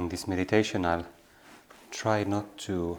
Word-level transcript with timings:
In 0.00 0.08
this 0.08 0.26
meditation, 0.26 0.86
I'll 0.86 1.04
try 1.90 2.24
not 2.24 2.56
to 2.60 2.96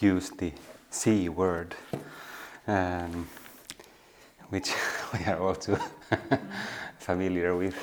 use 0.00 0.30
the 0.30 0.50
C 0.88 1.28
word, 1.28 1.74
um, 2.66 3.28
which 4.48 4.72
we 5.12 5.26
are 5.26 5.38
all 5.38 5.54
too 5.54 5.76
familiar 6.98 7.54
with, 7.54 7.76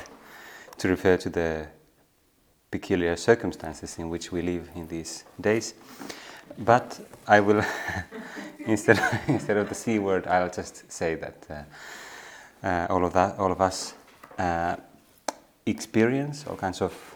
to 0.79 0.88
refer 0.88 1.16
to 1.17 1.29
the 1.29 1.67
peculiar 2.71 3.16
circumstances 3.16 3.99
in 3.99 4.09
which 4.09 4.31
we 4.31 4.41
live 4.41 4.67
in 4.73 4.88
these 4.88 5.23
days. 5.40 5.76
But 6.57 6.99
I 7.27 7.40
will, 7.40 7.63
instead, 8.65 8.99
instead 9.27 9.57
of 9.57 9.70
the 9.70 9.76
C 9.76 9.99
word, 9.99 10.26
I'll 10.26 10.49
just 10.49 10.91
say 10.91 11.13
that 11.13 11.45
uh, 12.63 12.67
uh, 12.67 12.88
all, 12.90 13.05
of 13.05 13.13
that, 13.13 13.38
all 13.38 13.52
of 13.52 13.62
us 13.62 13.93
uh, 14.40 14.76
experience 15.67 16.48
all 16.48 16.55
kinds 16.55 16.82
of 16.82 17.15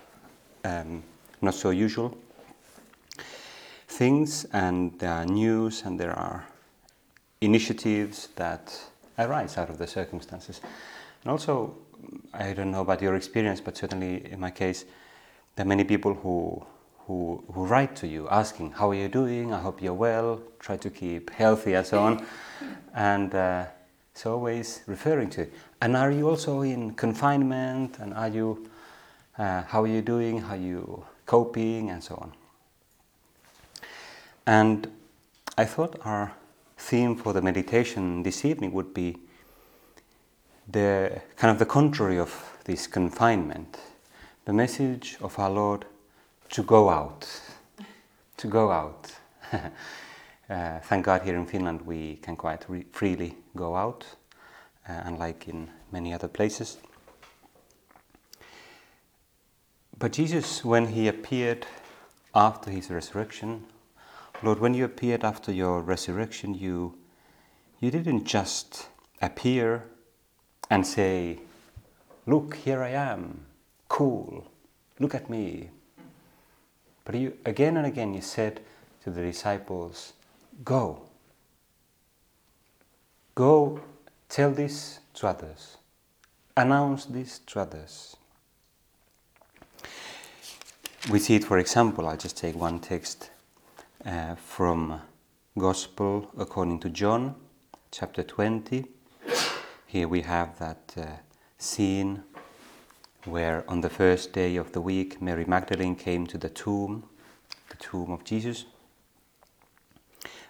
um, 0.64 1.04
not 1.42 1.54
so 1.54 1.70
usual 1.70 2.18
things, 3.88 4.46
and 4.54 4.98
there 5.00 5.12
are 5.12 5.26
news 5.26 5.84
and 5.84 6.00
there 6.00 6.14
are 6.18 6.46
initiatives 7.42 8.30
that 8.36 8.80
arise 9.18 9.58
out 9.58 9.70
of 9.70 9.78
the 9.78 9.88
circumstances. 9.88 10.62
And 11.24 11.32
also, 11.32 11.76
I 12.34 12.54
don't 12.54 12.72
know 12.72 12.82
about 12.82 13.02
your 13.02 13.16
experience, 13.16 13.60
but 13.60 13.76
certainly 13.76 14.32
in 14.32 14.40
my 14.40 14.52
case, 14.52 14.86
there 15.56 15.66
are 15.66 15.68
many 15.68 15.84
people 15.84 16.14
who, 16.14 16.66
who, 17.08 17.44
who 17.54 17.66
write 17.66 17.96
to 17.98 18.08
you 18.08 18.30
asking, 18.30 18.72
How 18.72 18.90
are 18.92 18.96
you 18.96 19.10
doing? 19.10 19.54
I 19.54 19.60
hope 19.60 19.82
you're 19.82 19.94
well, 19.94 20.42
try 20.60 20.78
to 20.78 20.90
keep 20.90 21.30
healthy, 21.32 21.74
and 21.74 21.86
so 21.86 22.00
on. 22.00 22.26
And 22.94 23.36
uh, 23.36 23.66
it's 24.14 24.26
always 24.26 24.82
referring 24.88 25.30
to. 25.32 25.48
And 25.82 25.98
are 25.98 26.12
you 26.12 26.30
also 26.30 26.62
in 26.62 26.94
confinement? 26.94 28.00
And 28.00 28.14
are 28.14 28.30
you 28.30 28.69
uh, 29.40 29.64
how 29.64 29.84
are 29.84 29.88
you 29.88 30.02
doing, 30.02 30.42
how 30.42 30.54
are 30.54 30.58
you 30.58 31.06
coping, 31.26 31.90
and 31.90 32.04
so 32.04 32.16
on. 32.16 32.34
And 34.46 34.92
I 35.58 35.66
thought 35.66 35.98
our 36.04 36.34
theme 36.78 37.16
for 37.16 37.34
the 37.34 37.42
meditation 37.42 38.24
this 38.24 38.44
evening 38.44 38.74
would 38.74 38.94
be 38.94 39.18
the 40.68 41.22
kind 41.38 41.52
of 41.52 41.58
the 41.58 41.66
contrary 41.66 42.20
of 42.20 42.58
this 42.66 42.86
confinement, 42.86 43.80
the 44.46 44.54
message 44.54 45.18
of 45.22 45.40
our 45.40 45.50
Lord 45.50 45.86
to 46.50 46.62
go 46.62 46.90
out, 46.90 47.28
to 48.38 48.48
go 48.48 48.72
out. 48.72 49.12
uh, 49.54 50.80
thank 50.84 51.06
God 51.06 51.22
here 51.22 51.36
in 51.36 51.46
Finland 51.46 51.82
we 51.86 52.18
can 52.18 52.36
quite 52.36 52.66
re- 52.68 52.86
freely 52.92 53.36
go 53.56 53.76
out, 53.76 54.06
uh, 54.88 55.02
unlike 55.06 55.48
in 55.48 55.70
many 55.92 56.14
other 56.14 56.28
places. 56.28 56.78
But 60.00 60.14
Jesus, 60.14 60.64
when 60.64 60.88
he 60.88 61.10
appeared 61.10 61.68
after 62.34 62.72
his 62.72 62.90
resurrection, 62.90 63.66
Lord, 64.42 64.60
when 64.60 64.74
you 64.74 64.86
appeared 64.86 65.26
after 65.26 65.52
your 65.52 65.82
resurrection, 65.82 66.54
you, 66.54 66.98
you 67.82 67.92
didn't 67.92 68.24
just 68.24 68.88
appear 69.22 69.84
and 70.70 70.88
say, 70.88 71.40
Look, 72.26 72.56
here 72.56 72.82
I 72.82 72.92
am, 72.92 73.46
cool, 73.90 74.50
look 75.00 75.14
at 75.14 75.30
me. 75.30 75.70
But 77.04 77.16
you, 77.16 77.38
again 77.46 77.76
and 77.76 77.86
again, 77.86 78.14
you 78.14 78.22
said 78.22 78.62
to 79.04 79.10
the 79.10 79.22
disciples, 79.22 80.14
Go. 80.64 81.02
Go 83.36 83.82
tell 84.30 84.52
this 84.52 85.00
to 85.16 85.28
others. 85.28 85.76
Announce 86.56 87.04
this 87.04 87.40
to 87.40 87.60
others. 87.60 88.16
We 91.08 91.18
see 91.18 91.36
it, 91.36 91.46
for 91.46 91.58
example, 91.58 92.08
I'll 92.08 92.18
just 92.18 92.38
take 92.38 92.56
one 92.56 92.80
text 92.80 93.32
uh, 94.06 94.36
from 94.36 95.02
Gospel 95.58 96.30
according 96.38 96.82
to 96.82 96.90
John, 96.90 97.36
chapter 97.90 98.22
20. 98.22 98.86
Here 99.88 100.08
we 100.08 100.22
have 100.22 100.60
that 100.60 100.94
uh, 100.98 101.06
scene 101.58 102.24
where 103.24 103.64
on 103.68 103.82
the 103.82 103.90
first 103.90 104.34
day 104.34 104.58
of 104.58 104.74
the 104.74 104.82
week 104.82 105.20
Mary 105.22 105.46
Magdalene 105.46 105.96
came 105.96 106.28
to 106.28 106.38
the 106.38 106.50
tomb, 106.50 107.06
the 107.70 107.78
tomb 107.78 108.12
of 108.12 108.24
Jesus, 108.26 108.66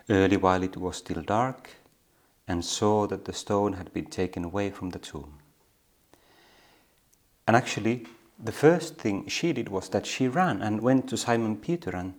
early 0.10 0.36
while 0.36 0.64
it 0.64 0.76
was 0.76 0.98
still 0.98 1.22
dark, 1.22 1.70
and 2.48 2.66
saw 2.66 3.06
that 3.08 3.26
the 3.26 3.34
stone 3.34 3.74
had 3.74 3.94
been 3.94 4.08
taken 4.08 4.44
away 4.44 4.72
from 4.72 4.90
the 4.90 5.00
tomb. 5.00 5.38
And 7.48 7.56
actually, 7.56 8.08
the 8.42 8.52
first 8.52 8.98
thing 8.98 9.28
she 9.28 9.52
did 9.52 9.68
was 9.70 9.90
that 9.90 10.06
she 10.06 10.28
ran 10.28 10.62
and 10.62 10.82
went 10.82 11.10
to 11.10 11.18
Simon 11.18 11.58
Peter 11.58 11.92
and 11.92 12.14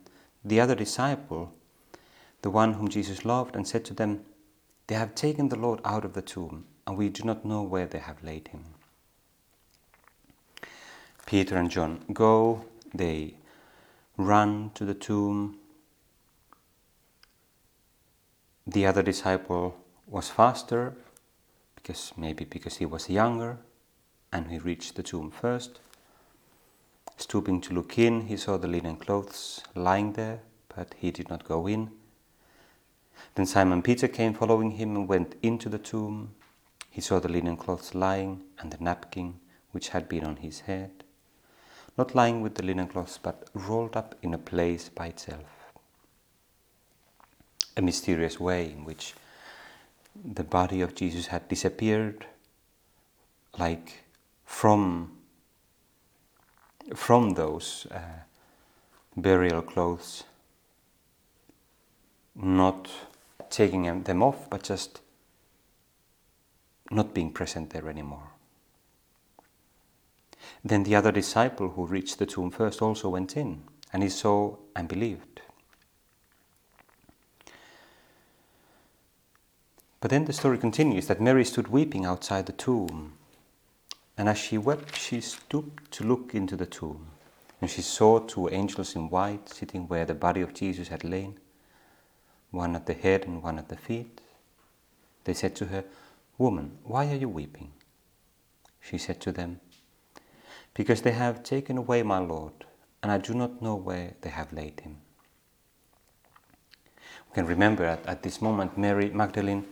the 0.45 0.61
other 0.61 0.75
disciple, 0.75 1.53
the 2.43 2.51
one 2.51 2.75
whom 2.75 2.89
Jesus 2.89 3.25
loved, 3.25 3.57
and 3.57 3.67
said 3.67 3.85
to 3.87 3.95
them, 3.95 4.25
They 4.87 4.97
have 4.97 5.15
taken 5.15 5.49
the 5.49 5.59
Lord 5.59 5.81
out 5.85 6.05
of 6.05 6.13
the 6.13 6.23
tomb, 6.23 6.67
and 6.87 6.97
we 6.97 7.09
do 7.09 7.25
not 7.25 7.45
know 7.45 7.63
where 7.63 7.87
they 7.87 7.99
have 7.99 8.23
laid 8.23 8.49
him. 8.49 8.65
Peter 11.27 11.57
and 11.57 11.71
John 11.71 12.05
go, 12.13 12.65
they 12.95 13.35
run 14.17 14.71
to 14.75 14.85
the 14.85 14.95
tomb. 14.95 15.59
The 18.67 18.85
other 18.87 19.03
disciple 19.03 19.77
was 20.07 20.29
faster, 20.29 20.95
because 21.77 22.13
maybe 22.17 22.45
because 22.45 22.77
he 22.77 22.87
was 22.87 23.09
younger, 23.09 23.59
and 24.33 24.51
he 24.51 24.59
reached 24.59 24.97
the 24.97 25.03
tomb 25.03 25.31
first. 25.31 25.81
Stooping 27.21 27.61
to 27.61 27.75
look 27.75 27.99
in, 27.99 28.23
he 28.29 28.37
saw 28.39 28.57
the 28.57 28.67
linen 28.67 28.97
clothes 28.97 29.63
lying 29.75 30.15
there, 30.15 30.41
but 30.75 30.95
he 30.97 31.11
did 31.11 31.29
not 31.29 31.45
go 31.45 31.67
in. 31.67 31.91
Then 33.35 33.45
Simon 33.45 33.83
Peter 33.83 34.09
came 34.09 34.33
following 34.33 34.71
him 34.71 34.97
and 34.97 35.07
went 35.07 35.35
into 35.43 35.69
the 35.69 35.79
tomb. 35.79 36.35
He 36.89 37.03
saw 37.03 37.21
the 37.21 37.29
linen 37.29 37.59
clothes 37.59 37.95
lying 37.95 38.45
and 38.59 38.73
the 38.73 38.83
napkin 38.83 39.39
which 39.73 39.91
had 39.91 40.09
been 40.09 40.25
on 40.25 40.37
his 40.37 40.61
head, 40.61 41.05
not 41.99 42.15
lying 42.15 42.41
with 42.41 42.55
the 42.55 42.63
linen 42.65 42.89
cloths, 42.89 43.19
but 43.23 43.51
rolled 43.53 43.99
up 43.99 44.15
in 44.23 44.33
a 44.33 44.39
place 44.39 44.89
by 44.89 45.09
itself. 45.09 45.75
A 47.77 47.83
mysterious 47.83 48.41
way 48.41 48.73
in 48.73 48.87
which 48.87 49.13
the 50.25 50.43
body 50.43 50.81
of 50.81 50.95
Jesus 50.95 51.27
had 51.27 51.49
disappeared, 51.49 52.25
like 53.59 54.05
from 54.47 55.20
from 56.95 57.31
those 57.35 57.87
uh, 57.91 58.25
burial 59.17 59.63
clothes, 59.63 60.25
not 62.35 62.91
taking 63.51 64.03
them 64.05 64.23
off, 64.23 64.49
but 64.49 64.63
just 64.63 65.01
not 66.91 67.15
being 67.15 67.33
present 67.33 67.71
there 67.71 67.89
anymore. 67.89 68.31
Then 70.65 70.83
the 70.83 70.97
other 70.97 71.13
disciple 71.13 71.71
who 71.71 71.87
reached 71.87 72.19
the 72.19 72.27
tomb 72.27 72.51
first 72.51 72.83
also 72.83 73.09
went 73.09 73.37
in, 73.37 73.63
and 73.93 74.03
he 74.03 74.09
saw 74.09 74.57
and 74.77 74.89
believed. 74.89 75.41
But 80.01 80.11
then 80.11 80.25
the 80.25 80.33
story 80.33 80.59
continues 80.59 81.07
that 81.07 81.21
Mary 81.21 81.45
stood 81.45 81.69
weeping 81.69 82.07
outside 82.07 82.47
the 82.47 82.53
tomb. 82.53 83.13
And 84.21 84.29
as 84.29 84.37
she 84.37 84.59
wept, 84.59 84.99
she 84.99 85.23
stooped 85.23 85.91
to 85.93 86.05
look 86.05 86.35
into 86.35 86.55
the 86.55 86.67
tomb, 86.67 87.07
and 87.59 87.71
she 87.71 87.81
saw 87.81 88.19
two 88.19 88.51
angels 88.51 88.95
in 88.95 89.09
white 89.09 89.49
sitting 89.49 89.89
where 89.89 90.05
the 90.05 90.15
body 90.15 90.43
of 90.43 90.53
Jesus 90.53 90.89
had 90.89 91.05
lain, 91.05 91.39
one 92.51 92.77
at 92.77 92.85
the 92.85 92.93
head 92.93 93.25
and 93.25 93.43
one 93.43 93.57
at 93.57 93.71
the 93.71 93.79
feet. 93.79 94.21
They 95.25 95.33
said 95.33 95.57
to 95.57 95.65
her, 95.69 95.85
Woman, 96.37 96.77
why 96.85 97.11
are 97.11 97.17
you 97.17 97.31
weeping? 97.31 97.73
She 98.79 98.99
said 98.99 99.23
to 99.23 99.33
them, 99.33 99.59
Because 100.75 101.01
they 101.01 101.13
have 101.13 101.43
taken 101.43 101.79
away 101.79 102.03
my 102.03 102.19
Lord, 102.19 102.67
and 103.03 103.11
I 103.11 103.17
do 103.17 103.33
not 103.33 103.63
know 103.63 103.75
where 103.75 104.17
they 104.21 104.29
have 104.29 104.53
laid 104.53 104.81
him. 104.81 104.99
We 107.31 107.37
can 107.37 107.47
remember 107.47 107.85
at, 107.85 108.05
at 108.05 108.23
this 108.23 108.43
moment 108.43 108.77
Mary 108.77 109.09
Magdalene 109.09 109.65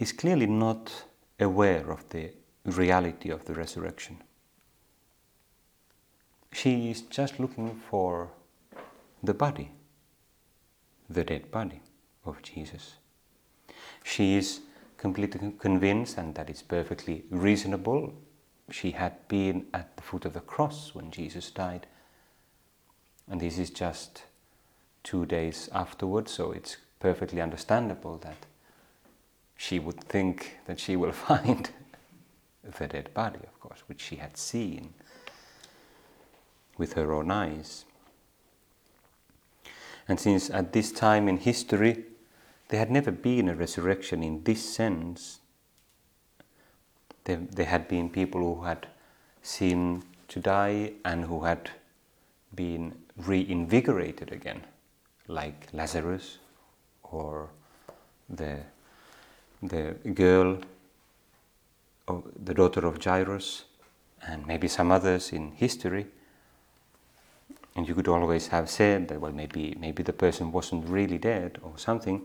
is 0.00 0.10
clearly 0.10 0.46
not 0.46 1.04
aware 1.38 1.92
of 1.92 2.08
the 2.08 2.32
reality 2.64 3.30
of 3.30 3.44
the 3.44 3.54
resurrection. 3.54 4.18
She 6.52 6.90
is 6.90 7.02
just 7.02 7.40
looking 7.40 7.80
for 7.90 8.30
the 9.22 9.34
body, 9.34 9.70
the 11.10 11.24
dead 11.24 11.50
body 11.50 11.80
of 12.24 12.40
Jesus. 12.42 12.94
She 14.04 14.36
is 14.36 14.60
completely 14.96 15.52
convinced, 15.58 16.16
and 16.16 16.34
that 16.34 16.48
is 16.48 16.62
perfectly 16.62 17.24
reasonable. 17.30 18.14
She 18.70 18.92
had 18.92 19.28
been 19.28 19.66
at 19.74 19.96
the 19.96 20.02
foot 20.02 20.24
of 20.24 20.32
the 20.32 20.40
cross 20.40 20.94
when 20.94 21.10
Jesus 21.10 21.50
died, 21.50 21.86
and 23.28 23.40
this 23.40 23.58
is 23.58 23.70
just 23.70 24.22
two 25.02 25.26
days 25.26 25.68
afterwards, 25.72 26.32
so 26.32 26.52
it's 26.52 26.76
perfectly 27.00 27.40
understandable 27.40 28.16
that 28.18 28.46
she 29.56 29.78
would 29.78 30.00
think 30.00 30.58
that 30.66 30.80
she 30.80 30.96
will 30.96 31.12
find 31.28 31.70
the 32.64 32.86
dead 32.88 33.12
body, 33.14 33.40
of 33.42 33.60
course, 33.60 33.82
which 33.86 34.00
she 34.00 34.16
had 34.16 34.36
seen 34.36 34.94
with 36.76 36.94
her 36.94 37.12
own 37.12 37.30
eyes. 37.30 37.84
And 40.08 40.18
since 40.20 40.50
at 40.50 40.72
this 40.72 40.92
time 40.92 41.28
in 41.28 41.38
history 41.38 42.04
there 42.68 42.78
had 42.78 42.90
never 42.90 43.10
been 43.10 43.48
a 43.48 43.54
resurrection 43.54 44.22
in 44.22 44.42
this 44.44 44.74
sense, 44.74 45.40
there, 47.24 47.40
there 47.50 47.66
had 47.66 47.88
been 47.88 48.10
people 48.10 48.40
who 48.40 48.64
had 48.64 48.86
seemed 49.42 50.02
to 50.28 50.40
die 50.40 50.92
and 51.04 51.24
who 51.24 51.44
had 51.44 51.70
been 52.54 52.94
reinvigorated 53.16 54.32
again, 54.32 54.62
like 55.28 55.68
Lazarus 55.72 56.38
or 57.02 57.48
the, 58.28 58.58
the 59.62 59.94
girl, 60.14 60.58
the 62.06 62.54
daughter 62.54 62.86
of 62.86 63.02
Jairus, 63.02 63.64
and 64.26 64.46
maybe 64.46 64.68
some 64.68 64.90
others 64.90 65.32
in 65.32 65.52
history 65.52 66.06
and 67.76 67.88
you 67.88 67.94
could 67.94 68.08
always 68.08 68.48
have 68.48 68.70
said 68.70 69.08
that, 69.08 69.20
well, 69.20 69.32
maybe, 69.32 69.74
maybe 69.78 70.02
the 70.02 70.12
person 70.12 70.52
wasn't 70.52 70.88
really 70.88 71.18
dead 71.18 71.58
or 71.62 71.76
something. 71.76 72.22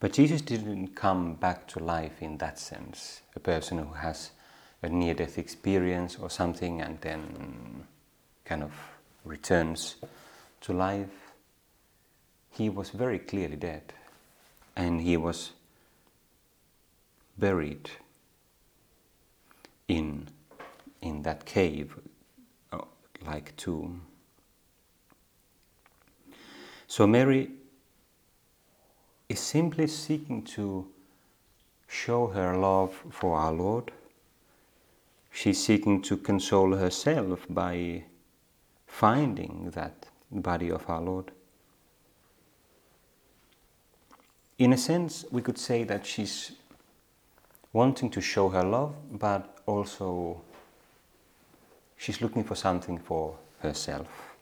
But 0.00 0.14
Jesus 0.14 0.40
didn't 0.40 0.94
come 0.96 1.34
back 1.34 1.68
to 1.68 1.78
life 1.78 2.22
in 2.22 2.38
that 2.38 2.58
sense. 2.58 3.20
A 3.36 3.40
person 3.40 3.78
who 3.78 3.92
has 3.92 4.30
a 4.80 4.88
near 4.88 5.14
death 5.14 5.38
experience 5.38 6.16
or 6.16 6.30
something 6.30 6.80
and 6.80 7.00
then 7.02 7.86
kind 8.44 8.62
of 8.62 8.72
returns 9.24 9.96
to 10.62 10.72
life. 10.72 11.34
He 12.50 12.68
was 12.68 12.90
very 12.90 13.18
clearly 13.18 13.56
dead 13.56 13.92
and 14.74 15.00
he 15.00 15.16
was 15.16 15.52
buried 17.38 17.90
in, 19.88 20.28
in 21.00 21.22
that 21.22 21.44
cave 21.44 21.98
uh, 22.72 22.78
like 23.26 23.56
tomb. 23.56 24.02
So 26.86 27.06
Mary 27.06 27.50
is 29.28 29.40
simply 29.40 29.86
seeking 29.86 30.42
to 30.42 30.86
show 31.88 32.26
her 32.26 32.56
love 32.56 32.94
for 33.10 33.36
our 33.36 33.52
Lord. 33.52 33.92
She's 35.30 35.62
seeking 35.64 36.02
to 36.02 36.16
console 36.18 36.76
herself 36.76 37.46
by 37.48 38.04
finding 38.86 39.70
that 39.74 40.06
body 40.30 40.70
of 40.70 40.88
our 40.88 41.00
Lord. 41.00 41.30
In 44.58 44.72
a 44.72 44.78
sense, 44.78 45.24
we 45.30 45.40
could 45.40 45.58
say 45.58 45.84
that 45.84 46.04
she's 46.04 46.52
wanting 47.72 48.10
to 48.10 48.20
show 48.20 48.48
her 48.48 48.62
love, 48.62 48.94
but 49.10 49.58
also 49.66 50.42
She's 52.02 52.20
looking 52.20 52.42
for 52.42 52.56
something 52.56 52.98
for 52.98 53.38
herself. 53.60 54.34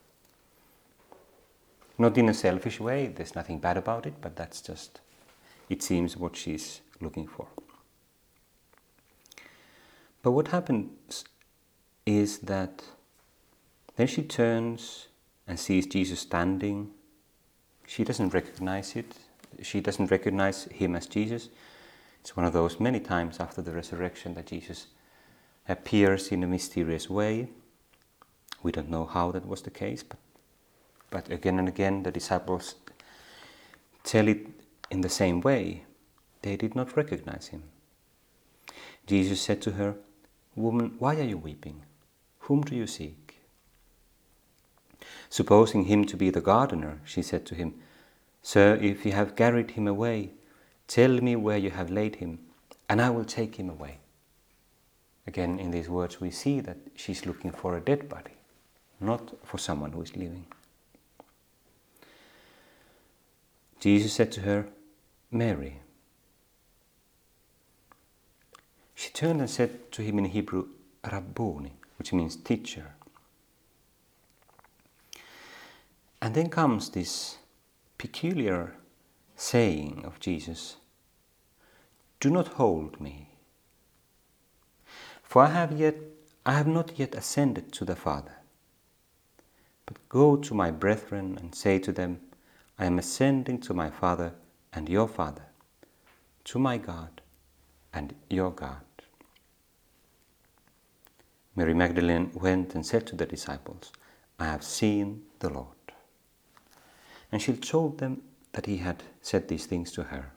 Not 1.98 2.16
in 2.16 2.30
a 2.30 2.32
selfish 2.32 2.80
way, 2.80 3.08
there's 3.08 3.34
nothing 3.34 3.58
bad 3.58 3.76
about 3.76 4.06
it, 4.06 4.14
but 4.22 4.34
that's 4.34 4.62
just, 4.62 5.02
it 5.68 5.82
seems, 5.82 6.16
what 6.16 6.36
she's 6.36 6.80
looking 7.02 7.26
for. 7.26 7.46
But 10.22 10.30
what 10.30 10.48
happens 10.48 11.24
is 12.06 12.38
that 12.38 12.82
then 13.96 14.06
she 14.06 14.22
turns 14.22 15.08
and 15.46 15.60
sees 15.60 15.86
Jesus 15.86 16.20
standing. 16.20 16.92
She 17.86 18.04
doesn't 18.04 18.32
recognize 18.32 18.96
it. 18.96 19.12
She 19.60 19.82
doesn't 19.82 20.10
recognize 20.10 20.64
him 20.64 20.96
as 20.96 21.06
Jesus. 21.06 21.50
It's 22.20 22.36
one 22.36 22.46
of 22.46 22.52
those 22.52 22.78
many 22.78 23.00
times 23.00 23.40
after 23.40 23.62
the 23.62 23.72
resurrection 23.72 24.34
that 24.34 24.46
Jesus 24.46 24.86
appears 25.68 26.28
in 26.28 26.42
a 26.42 26.46
mysterious 26.46 27.08
way. 27.08 27.48
We 28.62 28.72
don't 28.72 28.90
know 28.90 29.06
how 29.06 29.30
that 29.32 29.46
was 29.46 29.62
the 29.62 29.70
case, 29.70 30.02
but, 30.02 30.18
but 31.10 31.30
again 31.30 31.58
and 31.58 31.68
again 31.68 32.02
the 32.02 32.10
disciples 32.10 32.74
tell 34.04 34.28
it 34.28 34.46
in 34.90 35.00
the 35.00 35.08
same 35.08 35.40
way. 35.40 35.84
They 36.42 36.56
did 36.56 36.74
not 36.74 36.96
recognize 36.96 37.48
him. 37.48 37.64
Jesus 39.06 39.40
said 39.40 39.62
to 39.62 39.72
her, 39.72 39.96
Woman, 40.56 40.96
why 40.98 41.16
are 41.16 41.24
you 41.24 41.38
weeping? 41.38 41.82
Whom 42.40 42.62
do 42.62 42.74
you 42.74 42.86
seek? 42.86 43.40
Supposing 45.28 45.84
him 45.84 46.04
to 46.06 46.16
be 46.16 46.30
the 46.30 46.40
gardener, 46.40 47.00
she 47.04 47.22
said 47.22 47.46
to 47.46 47.54
him, 47.54 47.74
Sir, 48.42 48.78
if 48.80 49.06
you 49.06 49.12
have 49.12 49.36
carried 49.36 49.72
him 49.72 49.86
away, 49.86 50.32
tell 50.90 51.20
me 51.20 51.36
where 51.36 51.56
you 51.56 51.70
have 51.70 51.88
laid 51.88 52.16
him, 52.16 52.40
and 52.88 53.00
I 53.00 53.10
will 53.10 53.24
take 53.24 53.54
him 53.54 53.70
away. 53.70 53.98
Again, 55.24 55.60
in 55.60 55.70
these 55.70 55.88
words, 55.88 56.20
we 56.20 56.32
see 56.32 56.58
that 56.60 56.78
she's 56.96 57.24
looking 57.24 57.52
for 57.52 57.76
a 57.76 57.80
dead 57.80 58.08
body, 58.08 58.34
not 58.98 59.34
for 59.44 59.56
someone 59.56 59.92
who 59.92 60.02
is 60.02 60.16
living. 60.16 60.46
Jesus 63.78 64.12
said 64.12 64.32
to 64.32 64.40
her, 64.40 64.66
Mary. 65.30 65.76
She 68.96 69.10
turned 69.10 69.40
and 69.40 69.48
said 69.48 69.92
to 69.92 70.02
him 70.02 70.18
in 70.18 70.24
Hebrew, 70.24 70.66
Rabboni, 71.04 71.74
which 71.98 72.12
means 72.12 72.34
teacher. 72.34 72.94
And 76.20 76.34
then 76.34 76.48
comes 76.48 76.90
this 76.90 77.38
peculiar 77.96 78.74
saying 79.40 80.02
of 80.04 80.20
Jesus 80.20 80.76
Do 82.20 82.30
not 82.30 82.48
hold 82.48 83.00
me 83.00 83.30
for 85.30 85.42
I 85.42 85.50
have 85.50 85.70
yet 85.70 85.94
I 86.44 86.54
have 86.54 86.66
not 86.66 86.98
yet 86.98 87.14
ascended 87.14 87.70
to 87.74 87.84
the 87.84 87.94
Father. 87.94 88.34
But 89.86 90.08
go 90.08 90.36
to 90.36 90.54
my 90.54 90.72
brethren 90.72 91.38
and 91.40 91.54
say 91.54 91.78
to 91.78 91.92
them, 91.92 92.18
I 92.76 92.86
am 92.86 92.98
ascending 92.98 93.60
to 93.60 93.72
my 93.72 93.90
Father 93.90 94.32
and 94.72 94.88
your 94.88 95.06
Father, 95.06 95.44
to 96.46 96.58
my 96.58 96.78
God 96.78 97.20
and 97.92 98.12
your 98.28 98.50
God. 98.50 98.82
Mary 101.54 101.74
Magdalene 101.74 102.32
went 102.34 102.74
and 102.74 102.84
said 102.84 103.06
to 103.06 103.14
the 103.14 103.26
disciples, 103.26 103.92
I 104.40 104.46
have 104.46 104.64
seen 104.64 105.22
the 105.38 105.50
Lord. 105.50 105.92
And 107.30 107.40
she 107.40 107.52
told 107.52 107.98
them 107.98 108.22
that 108.52 108.66
he 108.66 108.78
had 108.78 109.02
said 109.22 109.48
these 109.48 109.66
things 109.66 109.92
to 109.92 110.02
her. 110.04 110.32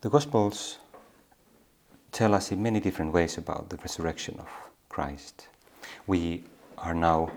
The 0.00 0.10
Gospels 0.10 0.78
tell 2.12 2.34
us 2.34 2.52
in 2.52 2.62
many 2.62 2.80
different 2.80 3.12
ways 3.12 3.38
about 3.38 3.68
the 3.68 3.76
resurrection 3.78 4.36
of 4.38 4.48
Christ. 4.88 5.48
We 6.06 6.44
are 6.76 6.94
now 6.94 7.30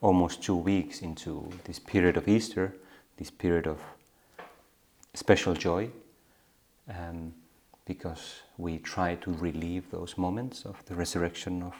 almost 0.00 0.42
two 0.42 0.56
weeks 0.56 1.00
into 1.00 1.50
this 1.64 1.78
period 1.78 2.16
of 2.16 2.28
Easter, 2.28 2.76
this 3.16 3.30
period 3.30 3.66
of 3.66 3.80
special 5.14 5.54
joy, 5.54 5.90
um, 6.88 7.32
because 7.86 8.42
we 8.58 8.78
try 8.78 9.14
to 9.16 9.32
relieve 9.32 9.90
those 9.90 10.16
moments 10.18 10.64
of 10.64 10.84
the 10.86 10.94
resurrection 10.94 11.62
of 11.62 11.74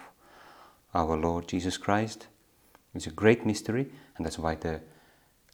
our 0.94 1.16
Lord 1.16 1.48
Jesus 1.48 1.76
Christ. 1.76 2.26
It's 2.94 3.06
a 3.06 3.10
great 3.10 3.44
mystery, 3.44 3.90
and 4.16 4.24
that's 4.24 4.38
why 4.38 4.54
the 4.54 4.80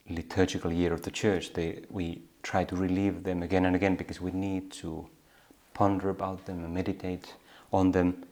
liturgical 0.09 0.71
year 0.71 0.93
of 0.93 1.01
the 1.01 1.11
Church, 1.11 1.53
they, 1.53 1.81
we 1.89 2.21
try 2.43 2.63
to 2.63 2.75
relive 2.75 3.23
them 3.23 3.41
again 3.41 3.65
and 3.65 3.75
again 3.75 3.95
because 3.95 4.21
we 4.21 4.31
need 4.31 4.71
to 4.71 5.07
ponder 5.73 6.09
about 6.09 6.45
them 6.45 6.63
and 6.63 6.73
meditate 6.73 7.35
on 7.73 7.91
them 7.91 8.25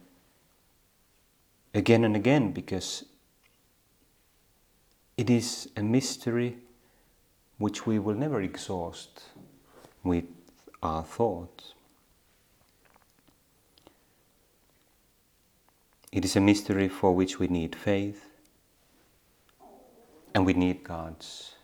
again 1.74 2.04
and 2.04 2.14
again 2.14 2.52
because 2.52 3.04
it 5.16 5.30
is 5.30 5.68
a 5.76 5.82
mystery 5.82 6.58
which 7.58 7.86
we 7.86 7.98
will 7.98 8.14
never 8.14 8.40
exhaust 8.40 9.22
with 10.02 10.24
our 10.82 11.02
thoughts. 11.02 11.74
It 16.12 16.24
is 16.24 16.36
a 16.36 16.40
mystery 16.40 16.88
for 16.88 17.14
which 17.14 17.38
we 17.38 17.48
need 17.48 17.76
faith 17.76 18.29
and 20.34 20.46
we 20.46 20.52
need 20.52 20.84
God's 20.84 21.54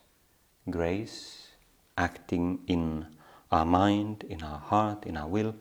grace 0.68 1.48
acting 1.96 2.60
in 2.66 3.06
our 3.50 3.64
mind, 3.64 4.24
in 4.28 4.42
our 4.42 4.58
heart, 4.58 5.06
in 5.06 5.16
our 5.16 5.28
will, 5.28 5.54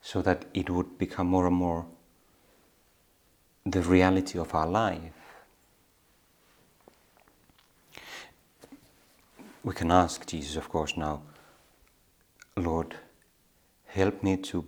so 0.00 0.22
that 0.22 0.44
it 0.54 0.70
would 0.70 0.98
become 0.98 1.26
more 1.26 1.46
and 1.46 1.56
more 1.56 1.86
the 3.66 3.82
reality 3.82 4.38
of 4.38 4.54
our 4.54 4.66
life. 4.66 5.12
We 9.62 9.72
can 9.72 9.90
ask 9.90 10.26
Jesus, 10.26 10.56
of 10.56 10.68
course, 10.68 10.96
now, 10.96 11.22
Lord, 12.56 12.94
help 13.86 14.22
me 14.22 14.36
to, 14.36 14.64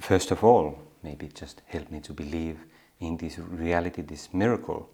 first 0.00 0.32
of 0.32 0.42
all, 0.42 0.78
maybe 1.02 1.28
just 1.28 1.62
help 1.66 1.90
me 1.90 2.00
to 2.00 2.12
believe 2.12 2.58
in 3.02 3.16
this 3.16 3.38
reality, 3.38 4.02
this 4.02 4.32
miracle, 4.32 4.88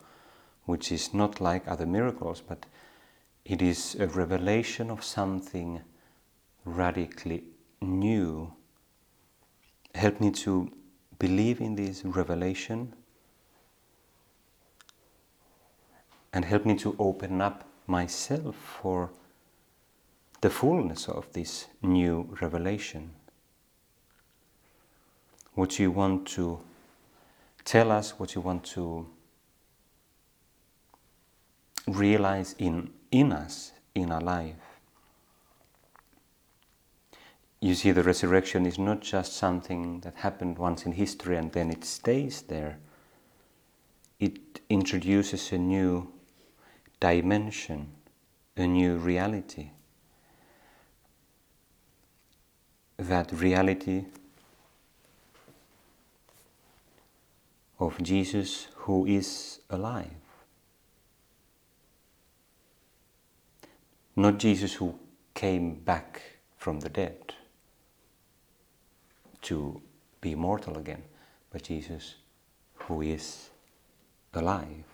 which 0.65 0.91
is 0.91 1.13
not 1.13 1.41
like 1.41 1.69
other 1.69 1.87
miracles, 1.87 2.43
but 2.47 2.67
it 3.45 3.63
is 3.63 3.97
a 3.97 4.07
revelation 4.07 4.91
of 4.91 5.05
something 5.05 5.81
radically 6.65 7.45
new. 7.81 8.53
Help 9.95 10.21
me 10.21 10.31
to 10.31 10.71
believe 11.19 11.61
in 11.61 11.75
this 11.75 12.05
revelation 12.05 12.95
and 16.33 16.45
help 16.45 16.65
me 16.65 16.77
to 16.77 16.95
open 16.99 17.41
up 17.41 17.65
myself 17.87 18.55
for 18.83 19.11
the 20.41 20.51
fullness 20.51 21.09
of 21.09 21.33
this 21.33 21.67
new 21.83 22.37
revelation. 22.41 23.11
What 25.55 25.79
you 25.79 25.91
want 25.91 26.27
to 26.29 26.61
tell 27.69 27.93
us, 27.93 28.19
what 28.19 28.35
you 28.35 28.41
want 28.41 28.65
to 28.65 29.07
realize 31.87 32.55
in, 32.59 32.89
in 33.11 33.31
us, 33.31 33.73
in 33.95 34.11
our 34.11 34.23
life. 34.23 34.55
You 37.61 37.75
see, 37.75 37.91
the 37.91 38.03
resurrection 38.03 38.65
is 38.65 38.79
not 38.79 39.03
just 39.03 39.35
something 39.35 40.01
that 40.01 40.15
happened 40.17 40.57
once 40.57 40.87
in 40.87 40.93
history 40.93 41.37
and 41.37 41.53
then 41.53 41.69
it 41.69 41.85
stays 41.85 42.41
there. 42.41 42.79
It 44.19 44.61
introduces 44.71 45.53
a 45.53 45.59
new 45.59 46.11
dimension, 47.01 47.89
a 48.57 48.67
new 48.67 48.97
reality. 48.97 49.73
That 52.97 53.31
reality 53.31 54.07
of 57.79 58.03
Jesus 58.03 58.69
who 58.75 59.07
is 59.07 59.61
alive. 59.71 60.11
Not 64.17 64.39
Jesus 64.39 64.75
who 64.75 64.99
came 65.35 65.75
back 65.75 66.23
from 66.57 66.81
the 66.81 66.89
dead 66.89 67.35
to 69.43 69.81
be 70.21 70.35
mortal 70.35 70.77
again, 70.77 71.05
but 71.53 71.63
Jesus 71.63 72.17
who 72.75 73.03
is 73.03 73.51
alive. 74.35 74.85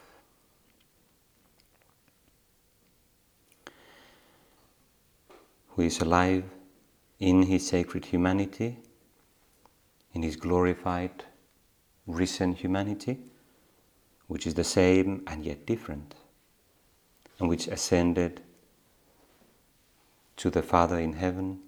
Who 5.69 5.83
is 5.83 6.01
alive 6.01 6.45
in 7.19 7.43
his 7.45 7.67
sacred 7.67 8.05
humanity, 8.05 8.79
in 10.13 10.23
his 10.23 10.37
glorified, 10.37 11.25
risen 12.07 12.53
humanity, 12.53 13.19
which 14.27 14.47
is 14.47 14.55
the 14.55 14.65
same 14.65 15.23
and 15.27 15.45
yet 15.45 15.67
different, 15.67 16.15
and 17.39 17.49
which 17.49 17.67
ascended 17.69 18.41
to 20.37 20.51
the 20.51 20.63
Father 20.63 20.99
in 20.99 21.15
heaven 21.15 21.61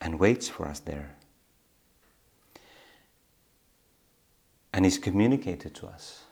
and 0.00 0.18
waits 0.18 0.48
for 0.48 0.66
us 0.66 0.80
there 0.80 1.14
and 4.72 4.86
is 4.86 4.98
communicated 4.98 5.74
to 5.74 5.86
us 5.86 6.24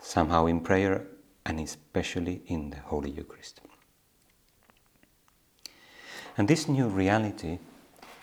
somehow 0.00 0.46
in 0.46 0.60
prayer 0.60 1.06
and 1.44 1.60
especially 1.60 2.42
in 2.46 2.70
the 2.70 2.78
Holy 2.78 3.10
Eucharist. 3.10 3.60
And 6.36 6.46
this 6.46 6.68
new 6.68 6.86
reality, 6.86 7.58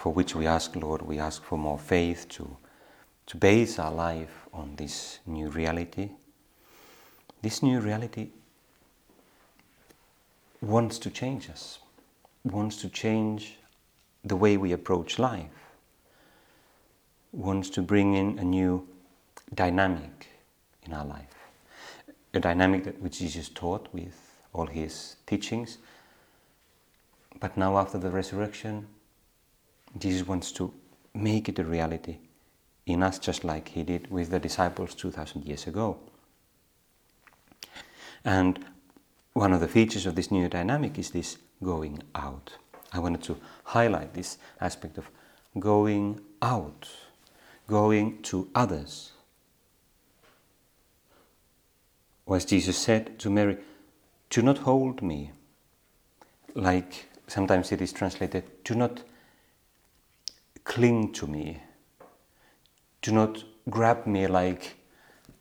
for 0.06 0.14
which 0.14 0.36
we 0.36 0.46
ask, 0.46 0.76
Lord, 0.76 1.02
we 1.02 1.18
ask 1.18 1.42
for 1.42 1.58
more 1.58 1.80
faith 1.80 2.30
to, 2.30 2.58
to 3.26 3.38
base 3.38 3.80
our 3.80 3.92
life 3.92 4.48
on 4.54 4.76
this 4.76 5.18
new 5.26 5.50
reality. 5.50 6.12
This 7.42 7.64
new 7.64 7.80
reality 7.80 8.30
wants 10.62 11.00
to 11.00 11.10
change 11.10 11.50
us, 11.50 11.80
wants 12.44 12.76
to 12.82 12.90
change 12.90 13.58
the 14.24 14.36
way 14.36 14.58
we 14.58 14.74
approach 14.74 15.18
life, 15.18 15.74
wants 17.32 17.72
to 17.72 17.82
bring 17.82 18.14
in 18.14 18.38
a 18.38 18.44
new 18.44 18.88
dynamic 19.56 20.28
in 20.84 20.94
our 20.94 21.06
life 21.06 21.36
a 22.36 22.40
dynamic 22.40 22.84
that 22.84 23.02
which 23.02 23.18
Jesus 23.18 23.50
taught 23.50 23.88
with 23.92 24.40
all 24.54 24.68
his 24.68 25.16
teachings. 25.26 25.80
But 27.40 27.58
now, 27.58 27.80
after 27.80 27.98
the 27.98 28.12
resurrection, 28.12 28.86
Jesus 29.98 30.28
wants 30.28 30.52
to 30.54 30.74
make 31.14 31.50
it 31.50 31.60
a 31.60 31.64
reality 31.64 32.18
in 32.86 33.02
us, 33.02 33.20
just 33.20 33.44
like 33.44 33.70
he 33.70 33.84
did 33.84 34.12
with 34.12 34.30
the 34.30 34.40
disciples 34.40 34.94
2,000 34.96 35.46
years 35.46 35.68
ago. 35.68 35.98
And 38.24 38.64
one 39.34 39.54
of 39.54 39.60
the 39.60 39.68
features 39.68 40.06
of 40.06 40.16
this 40.16 40.32
new 40.32 40.50
dynamic 40.50 40.98
is 40.98 41.12
this 41.12 41.38
going 41.64 42.04
out. 42.14 42.54
I 42.92 43.00
wanted 43.00 43.24
to 43.24 43.38
highlight 43.64 44.14
this 44.14 44.38
aspect 44.62 44.98
of 44.98 45.10
going 45.60 46.22
out, 46.42 46.90
going 47.68 48.22
to 48.24 48.50
others 48.54 49.12
or 52.26 52.36
as 52.38 52.46
Jesus 52.46 52.78
said 52.78 53.20
to 53.20 53.30
Mary, 53.30 53.58
do 54.30 54.42
not 54.42 54.60
hold 54.60 55.02
me, 55.02 55.32
like 56.56 57.08
sometimes 57.28 57.72
it 57.72 57.82
is 57.82 57.94
translated, 57.94 58.44
do 58.64 58.76
not 58.76 59.04
cling 60.66 61.14
to 61.14 61.28
me, 61.28 61.62
do 63.02 63.14
not 63.14 63.44
grab 63.70 64.06
me 64.06 64.28
like 64.28 64.76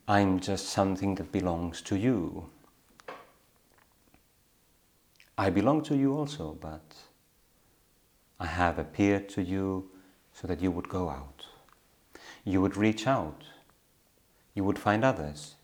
I'm 0.07 0.39
just 0.39 0.67
something 0.69 1.15
that 1.15 1.33
belongs 1.33 1.81
to 1.81 1.97
you. 1.97 2.49
I 5.37 5.49
belong 5.49 5.83
to 5.83 5.97
you 5.97 6.13
also, 6.17 6.57
but 6.61 6.95
I 8.39 8.45
have 8.45 8.79
appeared 8.79 9.27
to 9.29 9.41
you 9.41 9.91
so 10.31 10.47
that 10.47 10.61
you 10.61 10.71
would 10.71 10.87
go 10.87 11.09
out. 11.09 11.45
You 12.45 12.61
would 12.61 12.77
reach 12.77 13.05
out. 13.05 13.43
You 14.53 14.63
would 14.63 14.79
find 14.79 15.03
others 15.03 15.55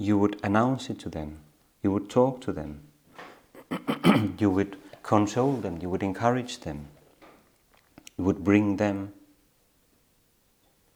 you 0.00 0.16
would 0.16 0.40
announce 0.42 0.88
it 0.88 0.98
to 0.98 1.10
them, 1.10 1.40
you 1.82 1.92
would 1.92 2.08
talk 2.08 2.40
to 2.40 2.52
them, 2.52 2.80
you 4.38 4.48
would 4.48 4.78
console 5.02 5.52
them, 5.52 5.78
you 5.82 5.90
would 5.90 6.02
encourage 6.02 6.60
them, 6.60 6.88
would 8.22 8.44
bring 8.44 8.76
them 8.76 9.12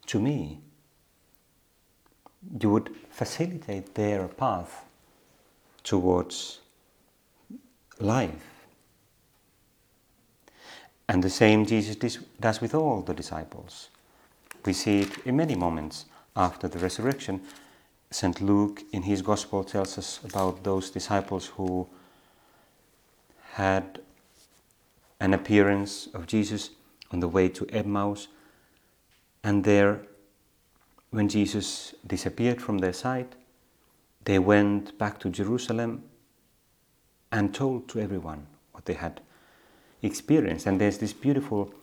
to 0.07 0.19
me. 0.19 0.59
You 2.59 2.69
would 2.69 2.95
facilitate 3.09 3.95
their 3.95 4.27
path 4.27 4.85
towards 5.83 6.59
life. 7.99 8.65
And 11.07 11.23
the 11.23 11.29
same 11.29 11.65
Jesus 11.65 11.95
does 12.39 12.61
with 12.61 12.73
all 12.73 13.01
the 13.01 13.13
disciples. 13.13 13.89
We 14.65 14.73
see 14.73 15.01
it 15.01 15.17
in 15.25 15.37
many 15.37 15.55
moments 15.55 16.05
after 16.35 16.67
the 16.67 16.79
resurrection 16.79 17.41
St. 18.11 18.39
Luke 18.39 18.83
in 18.93 19.03
his 19.03 19.21
Gospel 19.21 19.63
tells 19.63 19.97
us 19.97 20.21
about 20.23 20.63
those 20.63 20.89
disciples 20.89 21.47
who 21.47 21.87
had 23.53 23.99
an 25.19 25.33
appearance 25.33 26.07
of 26.13 26.25
Jesus 26.25 26.69
on 27.15 27.21
the 27.21 27.29
way 27.29 27.47
to 27.47 27.65
Emmaus, 27.67 28.27
and 29.41 29.63
there, 29.63 30.01
when 31.11 31.29
Jesus 31.29 31.95
disappeared 32.05 32.61
from 32.61 32.79
their 32.79 32.91
sight, 32.91 33.35
they 34.25 34.37
went 34.37 34.97
back 34.97 35.17
to 35.19 35.29
Jerusalem 35.29 36.03
and 37.31 37.53
told 37.53 37.87
to 37.87 38.01
everyone 38.01 38.47
what 38.73 38.83
they 38.83 38.95
had 38.95 39.21
experienced. 40.01 40.65
And 40.65 40.81
there's 40.81 40.97
this 40.97 41.13
beautiful 41.13 41.73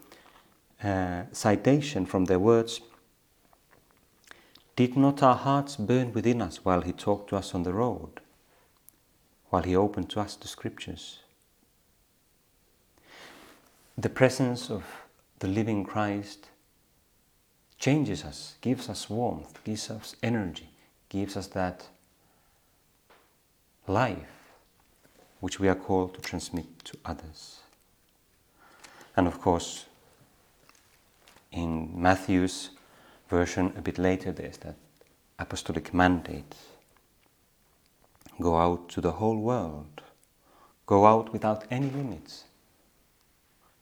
uh, 0.84 1.22
citation 1.32 2.04
from 2.04 2.26
their 2.26 2.38
words 2.38 2.82
did 4.76 4.96
not 4.96 5.22
our 5.22 5.36
hearts 5.36 5.76
burn 5.76 6.12
within 6.12 6.42
us 6.42 6.62
while 6.62 6.82
he 6.82 6.92
talked 6.92 7.30
to 7.30 7.36
us 7.36 7.54
on 7.54 7.62
the 7.62 7.72
road, 7.72 8.20
while 9.48 9.62
he 9.62 9.76
opened 9.76 10.10
to 10.10 10.20
us 10.20 10.36
the 10.36 10.48
scriptures? 10.48 11.20
The 13.96 14.08
presence 14.08 14.70
of 14.70 15.01
the 15.42 15.48
living 15.48 15.82
Christ 15.84 16.50
changes 17.76 18.22
us, 18.22 18.54
gives 18.60 18.88
us 18.88 19.10
warmth, 19.10 19.58
gives 19.64 19.90
us 19.90 20.14
energy, 20.22 20.70
gives 21.08 21.36
us 21.36 21.48
that 21.48 21.88
life 23.88 24.52
which 25.40 25.58
we 25.58 25.68
are 25.68 25.74
called 25.74 26.14
to 26.14 26.20
transmit 26.20 26.84
to 26.84 26.96
others. 27.04 27.58
And 29.16 29.26
of 29.26 29.40
course, 29.40 29.86
in 31.50 31.90
Matthew's 32.00 32.70
version 33.28 33.72
a 33.76 33.82
bit 33.82 33.98
later, 33.98 34.30
there's 34.30 34.58
that 34.58 34.76
apostolic 35.40 35.92
mandate 35.92 36.54
go 38.40 38.56
out 38.56 38.88
to 38.90 39.00
the 39.00 39.10
whole 39.10 39.38
world, 39.38 40.02
go 40.86 41.04
out 41.04 41.32
without 41.32 41.64
any 41.68 41.90
limits, 41.90 42.44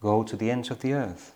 go 0.00 0.22
to 0.22 0.36
the 0.36 0.50
ends 0.50 0.70
of 0.70 0.80
the 0.80 0.94
earth. 0.94 1.34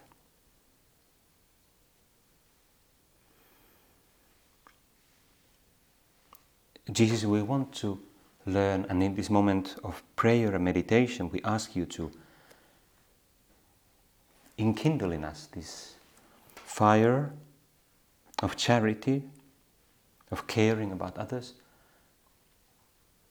Jesus, 6.92 7.24
we 7.24 7.42
want 7.42 7.72
to 7.76 7.98
learn, 8.44 8.84
and 8.90 9.02
in 9.02 9.14
this 9.14 9.30
moment 9.30 9.76
of 9.82 10.02
prayer 10.16 10.54
and 10.54 10.64
meditation, 10.64 11.30
we 11.30 11.40
ask 11.42 11.74
you 11.74 11.86
to 11.86 12.10
enkindle 14.58 15.12
in 15.12 15.24
us 15.24 15.48
this 15.52 15.94
fire 16.54 17.32
of 18.42 18.56
charity, 18.56 19.22
of 20.30 20.46
caring 20.46 20.92
about 20.92 21.16
others, 21.16 21.54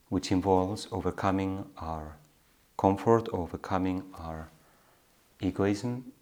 which 0.08 0.32
involves 0.32 0.88
overcoming 0.90 1.64
our 1.78 2.16
comfort, 2.76 3.28
overcoming 3.32 4.02
our 4.18 4.48
egoism. 5.40 6.12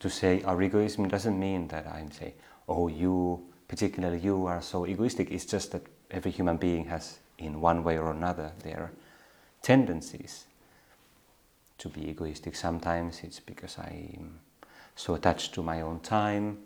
To 0.00 0.08
say 0.08 0.42
our 0.42 0.60
egoism 0.62 1.08
doesn't 1.08 1.38
mean 1.38 1.68
that 1.68 1.86
I'm 1.86 2.10
say, 2.10 2.34
oh, 2.68 2.88
you, 2.88 3.42
particularly 3.74 4.20
you, 4.20 4.46
are 4.46 4.62
so 4.62 4.86
egoistic. 4.86 5.32
It's 5.32 5.44
just 5.44 5.72
that 5.72 5.82
every 6.08 6.30
human 6.30 6.58
being 6.58 6.84
has, 6.84 7.18
in 7.38 7.60
one 7.60 7.82
way 7.82 7.98
or 7.98 8.12
another, 8.12 8.52
their 8.62 8.92
tendencies 9.62 10.44
to 11.78 11.88
be 11.88 12.08
egoistic. 12.08 12.54
Sometimes 12.54 13.22
it's 13.24 13.40
because 13.40 13.76
I'm 13.76 14.38
so 14.94 15.14
attached 15.16 15.54
to 15.54 15.62
my 15.64 15.80
own 15.80 15.98
time, 15.98 16.58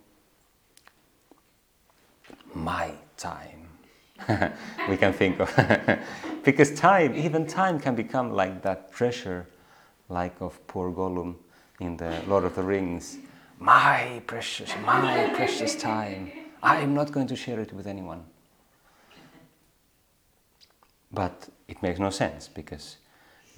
my 2.52 2.92
time. 3.16 3.68
we 4.90 4.98
can 4.98 5.14
think 5.14 5.40
of 5.40 5.48
because 6.44 6.74
time, 6.74 7.14
even 7.16 7.46
time, 7.46 7.80
can 7.80 7.94
become 7.94 8.32
like 8.32 8.60
that 8.60 8.92
treasure, 8.92 9.46
like 10.10 10.38
of 10.42 10.60
poor 10.66 10.92
Gollum 10.92 11.36
in 11.80 11.96
the 11.96 12.20
Lord 12.26 12.44
of 12.44 12.54
the 12.54 12.62
Rings. 12.62 13.16
My 13.58 14.20
precious, 14.26 14.74
my 14.84 15.32
precious 15.34 15.74
time. 15.74 16.47
I 16.62 16.80
am 16.80 16.94
not 16.94 17.12
going 17.12 17.26
to 17.28 17.36
share 17.36 17.60
it 17.60 17.72
with 17.72 17.86
anyone. 17.86 18.24
But 21.12 21.48
it 21.68 21.82
makes 21.82 21.98
no 21.98 22.10
sense 22.10 22.48
because 22.48 22.96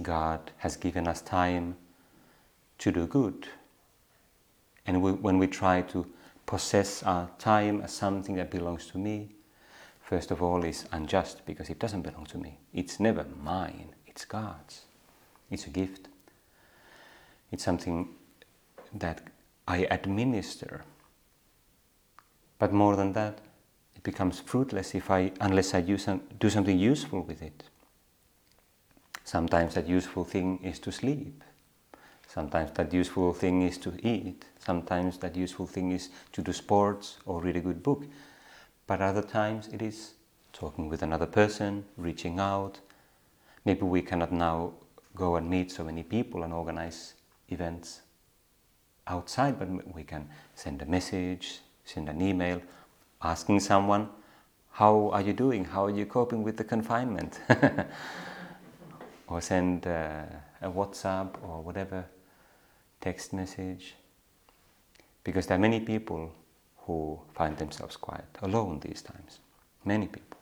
God 0.03 0.53
has 0.59 0.77
given 0.77 1.09
us 1.09 1.21
time 1.21 1.77
to 2.79 2.93
do 2.93 3.07
good. 3.07 3.49
And 4.87 5.03
we, 5.03 5.13
when 5.13 5.39
we 5.39 5.47
try 5.47 5.83
to 5.83 6.07
possess 6.47 7.03
our 7.03 7.29
time 7.39 7.81
as 7.83 7.93
something 7.93 8.35
that 8.37 8.51
belongs 8.51 8.87
to 8.89 8.99
me, 8.99 9.31
first 10.01 10.31
of 10.31 10.43
all, 10.43 10.65
is 10.65 10.87
unjust 10.93 11.45
because 11.47 11.71
it 11.71 11.79
doesn't 11.79 12.03
belong 12.03 12.27
to 12.27 12.39
me. 12.39 12.59
It's 12.73 12.99
never 12.99 13.25
mine, 13.43 13.95
it's 14.07 14.25
God's. 14.25 14.83
It's 15.51 15.67
a 15.67 15.71
gift. 15.71 16.09
It's 17.51 17.65
something 17.65 18.09
that 18.95 19.23
I 19.67 19.87
administer. 19.91 20.85
But 22.61 22.75
more 22.75 22.95
than 22.95 23.15
that, 23.15 23.39
it 23.97 24.03
becomes 24.03 24.39
fruitless 24.39 24.95
if 24.95 25.11
I, 25.11 25.33
unless 25.41 25.75
I 25.75 25.79
use 25.79 26.07
do 26.39 26.51
something 26.51 26.79
useful 26.79 27.23
with 27.23 27.43
it. 27.43 27.65
Sometimes 29.25 29.75
that 29.75 29.89
useful 29.89 30.25
thing 30.25 30.61
is 30.63 30.79
to 30.81 30.93
sleep. 30.93 31.43
Sometimes 32.29 32.71
that 32.73 32.93
useful 32.93 33.33
thing 33.33 33.63
is 33.63 33.79
to 33.79 33.95
eat. 34.07 34.45
Sometimes 34.59 35.17
that 35.19 35.37
useful 35.37 35.67
thing 35.67 35.91
is 35.93 36.11
to 36.33 36.43
do 36.43 36.53
sports 36.53 37.17
or 37.25 37.41
read 37.41 37.57
a 37.57 37.61
good 37.61 37.83
book. 37.83 38.05
But 38.87 39.01
other 39.01 39.23
times 39.23 39.69
it 39.69 39.81
is 39.81 40.13
talking 40.53 40.89
with 40.91 41.03
another 41.03 41.27
person, 41.27 41.87
reaching 41.97 42.39
out. 42.39 42.81
Maybe 43.65 43.83
we 43.83 44.03
cannot 44.03 44.33
now 44.33 44.75
go 45.17 45.37
and 45.37 45.49
meet 45.49 45.73
so 45.73 45.83
many 45.83 46.03
people 46.03 46.43
and 46.43 46.53
organize 46.53 47.15
events 47.49 48.03
outside, 49.07 49.59
but 49.59 49.95
we 49.95 50.05
can 50.05 50.29
send 50.55 50.83
a 50.83 50.87
message, 50.87 51.61
send 51.85 52.09
an 52.09 52.21
email, 52.21 52.61
asking 53.23 53.61
someone, 53.61 54.09
How 54.73 55.11
are 55.13 55.21
you 55.23 55.33
doing? 55.33 55.65
How 55.65 55.85
are 55.87 55.91
you 55.91 56.07
coping 56.07 56.43
with 56.43 56.57
the 56.57 56.65
confinement? 56.65 57.41
or 59.29 59.41
send 59.41 59.87
uh, 59.87 60.23
a 60.61 60.69
WhatsApp 60.71 61.43
or 61.43 61.63
whatever 61.63 62.05
text 63.01 63.33
message. 63.33 63.95
Because 65.25 65.47
there 65.47 65.57
are 65.57 65.61
many 65.61 65.81
people 65.81 66.33
who 66.79 67.21
find 67.35 67.57
themselves 67.57 67.97
quite 67.97 68.25
alone 68.43 68.81
these 68.81 69.03
times. 69.03 69.39
Many 69.85 70.07
people. 70.07 70.39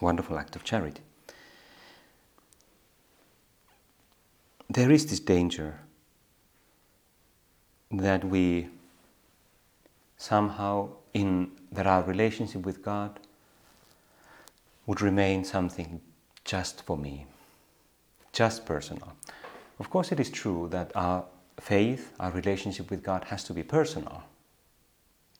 Wonderful 0.00 0.38
act 0.38 0.56
of 0.56 0.64
charity. 0.64 1.02
There 4.68 4.90
is 4.90 5.06
this 5.06 5.20
danger 5.20 5.80
that 7.90 8.24
we 8.24 8.68
somehow, 10.22 10.88
in 11.14 11.50
our 11.76 12.04
relationship 12.04 12.64
with 12.64 12.80
God 12.80 13.18
would 14.86 15.00
remain 15.00 15.44
something 15.44 16.00
just 16.44 16.84
for 16.86 16.96
me, 16.96 17.26
just 18.32 18.64
personal. 18.64 19.14
Of 19.80 19.90
course, 19.90 20.12
it 20.12 20.20
is 20.20 20.30
true 20.30 20.68
that 20.70 20.92
our 20.94 21.24
faith, 21.58 22.12
our 22.20 22.30
relationship 22.30 22.88
with 22.88 23.02
God 23.02 23.24
has 23.24 23.42
to 23.44 23.52
be 23.52 23.64
personal. 23.64 24.22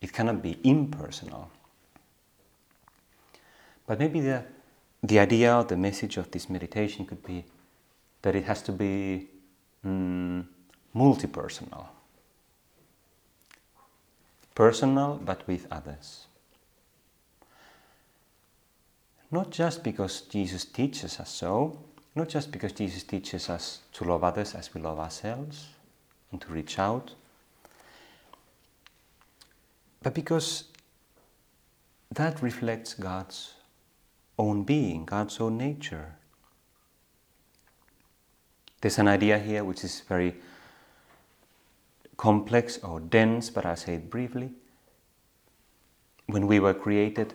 It 0.01 0.13
cannot 0.13 0.43
be 0.43 0.59
impersonal. 0.65 1.49
But 3.87 4.01
maybe 4.01 4.19
the, 4.19 4.45
the 5.01 5.21
idea 5.21 5.65
the 5.69 5.77
message 5.77 6.17
of 6.17 6.33
this 6.33 6.51
meditation 6.51 7.07
could 7.07 7.23
be 7.23 7.45
that 8.23 8.35
it 8.35 8.45
has 8.45 8.63
to 8.63 8.73
be 8.73 9.29
mm, 9.87 10.45
multi 10.93 11.29
personal. 11.29 11.89
Personal, 14.55 15.21
but 15.25 15.47
with 15.47 15.67
others. 15.71 16.27
Not 19.31 19.51
just 19.51 19.83
because 19.83 20.21
Jesus 20.21 20.65
teaches 20.65 21.19
us 21.19 21.31
so, 21.31 21.79
not 22.15 22.29
just 22.29 22.53
because 22.53 22.73
Jesus 22.73 23.03
teaches 23.03 23.49
us 23.49 23.81
to 23.95 24.05
love 24.05 24.23
others 24.23 24.55
as 24.55 24.75
we 24.75 24.81
love 24.81 24.99
ourselves 24.99 25.69
and 26.31 26.41
to 26.41 26.53
reach 26.53 26.79
out, 26.79 27.13
but 30.03 30.13
because 30.15 30.65
that 32.11 32.43
reflects 32.43 32.93
God's 32.93 33.55
own 34.39 34.65
being, 34.65 35.07
God's 35.07 35.41
own 35.41 35.57
nature. 35.57 36.17
There's 38.83 38.99
an 38.99 39.09
idea 39.09 39.39
here 39.39 39.65
which 39.65 39.85
is 39.85 40.01
very 40.01 40.35
complex 42.17 42.79
or 42.79 43.01
dense, 43.01 43.51
but 43.51 43.67
I'll 43.67 43.77
say 43.77 43.95
it 43.95 44.11
briefly. 44.11 44.53
When 46.27 46.47
we 46.47 46.61
were 46.61 46.75
created, 46.75 47.35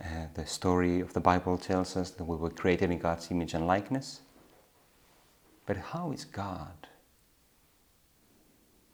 uh, 0.00 0.26
the 0.34 0.46
story 0.46 1.00
of 1.00 1.12
the 1.12 1.20
Bible 1.20 1.58
tells 1.58 1.96
us 1.96 2.10
that 2.10 2.24
we 2.24 2.36
were 2.36 2.50
created 2.50 2.90
in 2.90 2.98
God's 2.98 3.30
image 3.30 3.54
and 3.54 3.66
likeness. 3.66 4.20
But 5.66 5.76
how 5.76 6.12
is 6.12 6.24
God? 6.24 6.88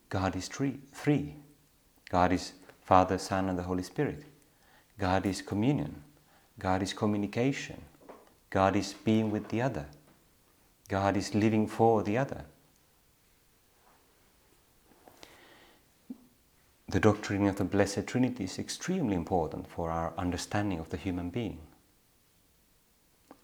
God 0.08 0.36
is 0.36 0.48
three. 0.48 0.78
three. 0.92 1.36
God 2.10 2.32
is 2.32 2.52
Father, 2.82 3.18
Son, 3.18 3.48
and 3.48 3.58
the 3.58 3.62
Holy 3.62 3.82
Spirit. 3.84 4.24
God 4.98 5.24
is 5.24 5.40
communion. 5.40 6.02
God 6.58 6.82
is 6.82 6.92
communication. 6.92 7.80
God 8.50 8.76
is 8.76 8.92
being 8.92 9.30
with 9.30 9.48
the 9.48 9.62
other. 9.62 9.86
God 10.88 11.16
is 11.16 11.34
living 11.34 11.68
for 11.68 12.02
the 12.02 12.18
other. 12.18 12.44
The 16.90 16.98
doctrine 16.98 17.46
of 17.46 17.54
the 17.54 17.64
Blessed 17.64 18.04
Trinity 18.08 18.44
is 18.44 18.58
extremely 18.58 19.14
important 19.14 19.70
for 19.70 19.92
our 19.92 20.12
understanding 20.18 20.80
of 20.80 20.88
the 20.88 20.96
human 20.96 21.30
being. 21.30 21.58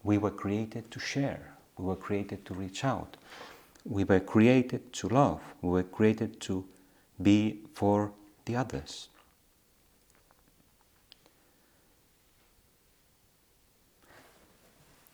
We 0.03 0.17
were 0.17 0.31
created 0.31 0.91
to 0.91 0.99
share, 0.99 1.53
we 1.77 1.85
were 1.85 1.95
created 1.95 2.45
to 2.45 2.53
reach 2.53 2.83
out, 2.83 3.15
we 3.85 4.03
were 4.03 4.19
created 4.19 4.91
to 4.93 5.07
love, 5.07 5.39
we 5.61 5.69
were 5.69 5.83
created 5.83 6.41
to 6.41 6.65
be 7.21 7.61
for 7.73 8.11
the 8.43 8.57
others. 8.57 9.07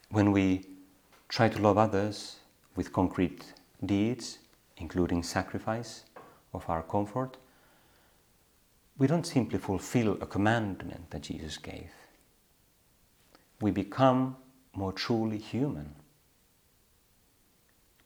When 0.10 0.32
we 0.32 0.66
try 1.30 1.50
to 1.50 1.62
love 1.62 1.78
others 1.78 2.38
with 2.76 2.94
concrete 2.94 3.54
deeds, 3.86 4.40
including 4.78 5.22
sacrifice 5.22 6.04
of 6.52 6.68
our 6.68 6.82
comfort, 6.82 7.38
we 8.98 9.08
don't 9.08 9.26
simply 9.26 9.60
fulfill 9.60 10.14
a 10.22 10.26
commandment 10.26 11.10
that 11.12 11.24
Jesus 11.24 11.58
gave. 11.58 11.90
We 13.62 13.72
become 13.72 14.38
more 14.74 14.92
truly 14.92 15.38
human. 15.38 15.96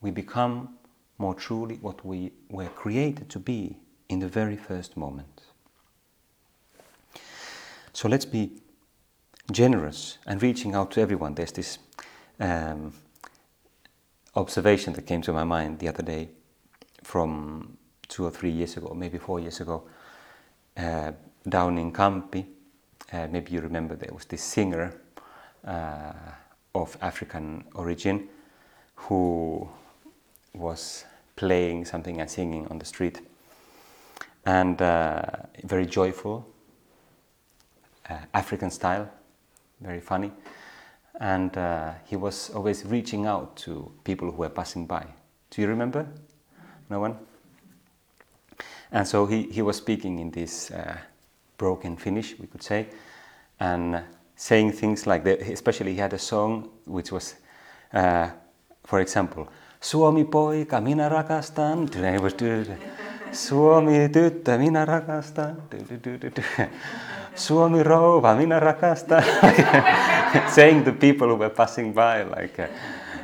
We 0.02 0.12
become 0.12 0.78
more 1.18 1.34
truly 1.34 1.76
what 1.82 2.06
we 2.06 2.32
were 2.50 2.70
created 2.70 3.30
to 3.30 3.40
be 3.40 3.78
in 4.10 4.20
the 4.20 4.28
very 4.28 4.56
first 4.56 4.96
moment. 4.96 5.42
So 7.94 8.08
let's 8.08 8.26
be 8.26 8.62
generous 9.52 10.20
and 10.26 10.42
reaching 10.42 10.76
out 10.76 10.92
to 10.92 11.02
everyone. 11.02 11.34
There's 11.34 11.52
this 11.52 11.80
um, 12.40 12.94
observation 14.36 14.94
that 14.94 15.08
came 15.08 15.22
to 15.24 15.34
my 15.34 15.44
mind 15.44 15.80
the 15.80 15.88
other 15.88 16.04
day 16.04 16.30
from 17.04 17.78
two 18.08 18.26
or 18.26 18.32
three 18.32 18.52
years 18.52 18.78
ago, 18.78 18.94
maybe 18.94 19.18
four 19.18 19.40
years 19.40 19.60
ago, 19.60 19.88
uh, 20.78 21.12
down 21.48 21.78
in 21.78 21.92
Kamppi, 21.92 22.46
Uh, 23.14 23.26
maybe 23.32 23.54
you 23.54 23.62
remember 23.62 23.96
there 23.96 24.14
was 24.14 24.26
this 24.26 24.44
singer 24.44 24.92
uh, 25.64 26.12
of 26.74 26.98
African 27.00 27.64
origin 27.74 28.28
who 28.96 29.66
was 30.54 31.06
playing 31.36 31.86
something 31.86 32.20
and 32.20 32.30
singing 32.30 32.68
on 32.70 32.80
the 32.80 32.86
street, 32.86 33.22
and 34.44 34.82
uh, 34.82 35.22
very 35.64 35.86
joyful, 35.86 36.44
uh, 38.10 38.26
African 38.34 38.70
style, 38.72 39.08
very 39.80 40.02
funny. 40.02 40.32
And 41.20 41.58
uh, 41.58 41.94
he 42.10 42.18
was 42.18 42.52
always 42.54 42.84
reaching 42.86 43.26
out 43.26 43.56
to 43.66 43.92
people 44.04 44.28
who 44.32 44.42
were 44.42 44.54
passing 44.54 44.86
by. 44.88 45.06
Do 45.50 45.62
you 45.62 45.70
remember? 45.70 46.06
No 46.90 47.00
one? 47.00 47.16
And 48.92 49.06
so 49.08 49.26
he, 49.26 49.44
he 49.52 49.62
was 49.62 49.78
speaking 49.78 50.20
in 50.20 50.32
this 50.32 50.72
uh, 50.72 50.98
broken 51.58 51.98
Finnish, 51.98 52.36
we 52.40 52.48
could 52.48 52.64
say, 52.64 52.88
and 53.60 54.02
saying 54.36 54.72
things 54.72 55.08
like 55.08 55.24
that. 55.24 55.42
Especially, 55.42 55.94
he 55.94 56.00
had 56.00 56.14
a 56.14 56.20
song 56.20 56.70
which 56.86 57.12
was, 57.12 57.36
uh, 57.94 58.30
for 58.86 59.00
example, 59.00 59.48
Suomi 59.82 60.24
poika, 60.24 60.82
minä 60.82 61.10
rakastan. 61.10 61.90
He 61.96 62.20
was 62.20 62.36
Suomi 63.32 64.10
tyttö, 64.10 64.58
minä 64.58 64.86
rakastan. 64.86 65.64
Suomi 67.36 67.84
rouva, 67.84 68.36
minä 68.36 68.60
rakastan. 68.60 69.24
saying 70.56 70.86
to 70.86 70.92
people 70.92 71.28
who 71.28 71.38
were 71.38 71.50
passing 71.50 71.94
by, 71.94 72.24
like 72.42 72.60
uh, 72.60 72.70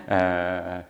uh, 0.08 0.84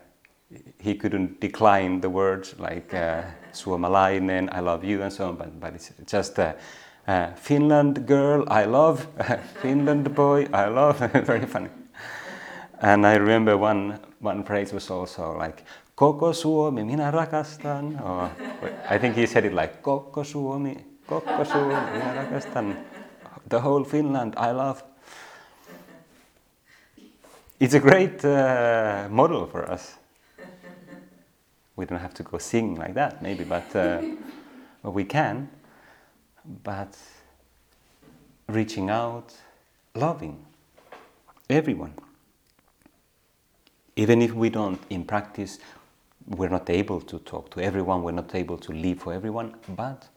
he 0.85 0.93
couldn't 0.93 1.39
decline 1.41 2.01
the 2.01 2.09
words 2.09 2.55
like 2.59 2.93
uh, 2.93 3.23
suomalainen, 3.53 4.49
I 4.53 4.61
love 4.61 4.83
you, 4.83 5.01
and 5.01 5.11
so 5.11 5.27
on. 5.29 5.37
But, 5.37 5.59
but 5.59 5.75
it's 5.75 5.93
just 6.11 6.39
uh, 6.39 6.53
Finland 7.35 8.07
girl, 8.07 8.43
I 8.49 8.65
love. 8.65 9.07
Finland 9.61 10.09
boy, 10.15 10.41
I 10.53 10.69
love. 10.69 10.99
Very 11.27 11.45
funny. 11.45 11.69
And 12.81 13.05
I 13.05 13.17
remember 13.17 13.55
one 13.57 13.99
one 14.21 14.43
phrase 14.43 14.73
was 14.73 14.91
also 14.91 15.37
like 15.39 15.63
Koko 15.95 16.33
Suomi, 16.33 16.83
minä 16.83 17.11
rakastan. 17.11 17.99
Or 18.03 18.29
I 18.95 18.99
think 18.99 19.15
he 19.15 19.27
said 19.27 19.45
it 19.45 19.53
like 19.53 19.81
Koko 19.81 20.23
Suomi, 20.23 20.77
Koko 21.07 21.45
Suomi, 21.45 21.91
minä 21.93 22.13
rakastan 22.15 22.77
the 23.49 23.59
whole 23.59 23.83
Finland 23.83 24.33
I 24.37 24.51
love. 24.51 24.83
It's 27.59 27.73
a 27.73 27.79
great 27.79 28.25
uh, 28.25 29.07
model 29.09 29.45
for 29.47 29.69
us. 29.71 29.95
We 31.75 31.85
don't 31.85 31.99
have 31.99 32.13
to 32.15 32.23
go 32.23 32.37
sing 32.37 32.75
like 32.75 32.93
that, 32.93 33.21
maybe, 33.21 33.43
but 33.43 33.75
uh, 33.75 34.01
we 34.83 35.03
can. 35.03 35.49
But 36.63 36.97
reaching 38.47 38.89
out, 38.89 39.33
loving 39.95 40.45
everyone. 41.49 41.93
Even 43.95 44.21
if 44.21 44.33
we 44.33 44.49
don't, 44.49 44.79
in 44.89 45.05
practice, 45.05 45.59
we're 46.27 46.49
not 46.49 46.69
able 46.69 47.01
to 47.01 47.19
talk 47.19 47.51
to 47.51 47.61
everyone, 47.61 48.03
we're 48.03 48.11
not 48.11 48.33
able 48.33 48.57
to 48.57 48.71
live 48.71 48.99
for 48.99 49.13
everyone, 49.13 49.55
but 49.75 50.07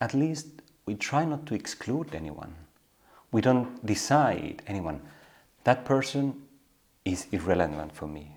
at 0.00 0.14
least 0.14 0.46
we 0.86 0.94
try 0.94 1.24
not 1.24 1.46
to 1.46 1.54
exclude 1.54 2.14
anyone. 2.14 2.54
We 3.32 3.40
don't 3.40 3.84
decide 3.84 4.62
anyone. 4.66 5.00
That 5.64 5.84
person 5.84 6.42
is 7.04 7.26
irrelevant 7.32 7.94
for 7.94 8.06
me. 8.06 8.36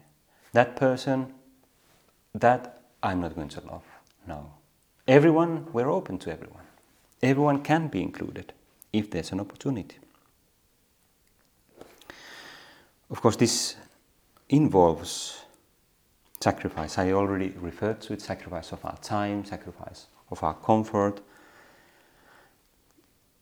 That 0.54 0.76
person, 0.76 1.34
that 2.34 2.82
I'm 3.02 3.22
not 3.22 3.36
going 3.36 3.50
to 3.50 3.62
love. 3.62 3.84
No. 4.28 4.52
Everyone, 5.08 5.68
we're 5.74 5.90
open 5.90 6.20
to 6.20 6.32
everyone. 6.32 6.64
Everyone 7.22 7.64
can 7.64 7.88
be 7.88 8.02
included 8.02 8.54
if 8.94 9.10
there's 9.12 9.32
an 9.32 9.40
opportunity. 9.40 9.98
Of 13.10 13.22
course, 13.22 13.36
this 13.36 13.76
involves 14.50 15.42
sacrifice. 16.40 16.98
I 16.98 17.12
already 17.12 17.50
referred 17.50 18.02
to 18.02 18.14
it 18.14 18.22
sacrifice 18.22 18.72
of 18.72 18.86
our 18.86 18.98
time, 18.98 19.46
sacrifice 19.46 20.08
of 20.32 20.44
our 20.44 20.54
comfort, 20.54 21.22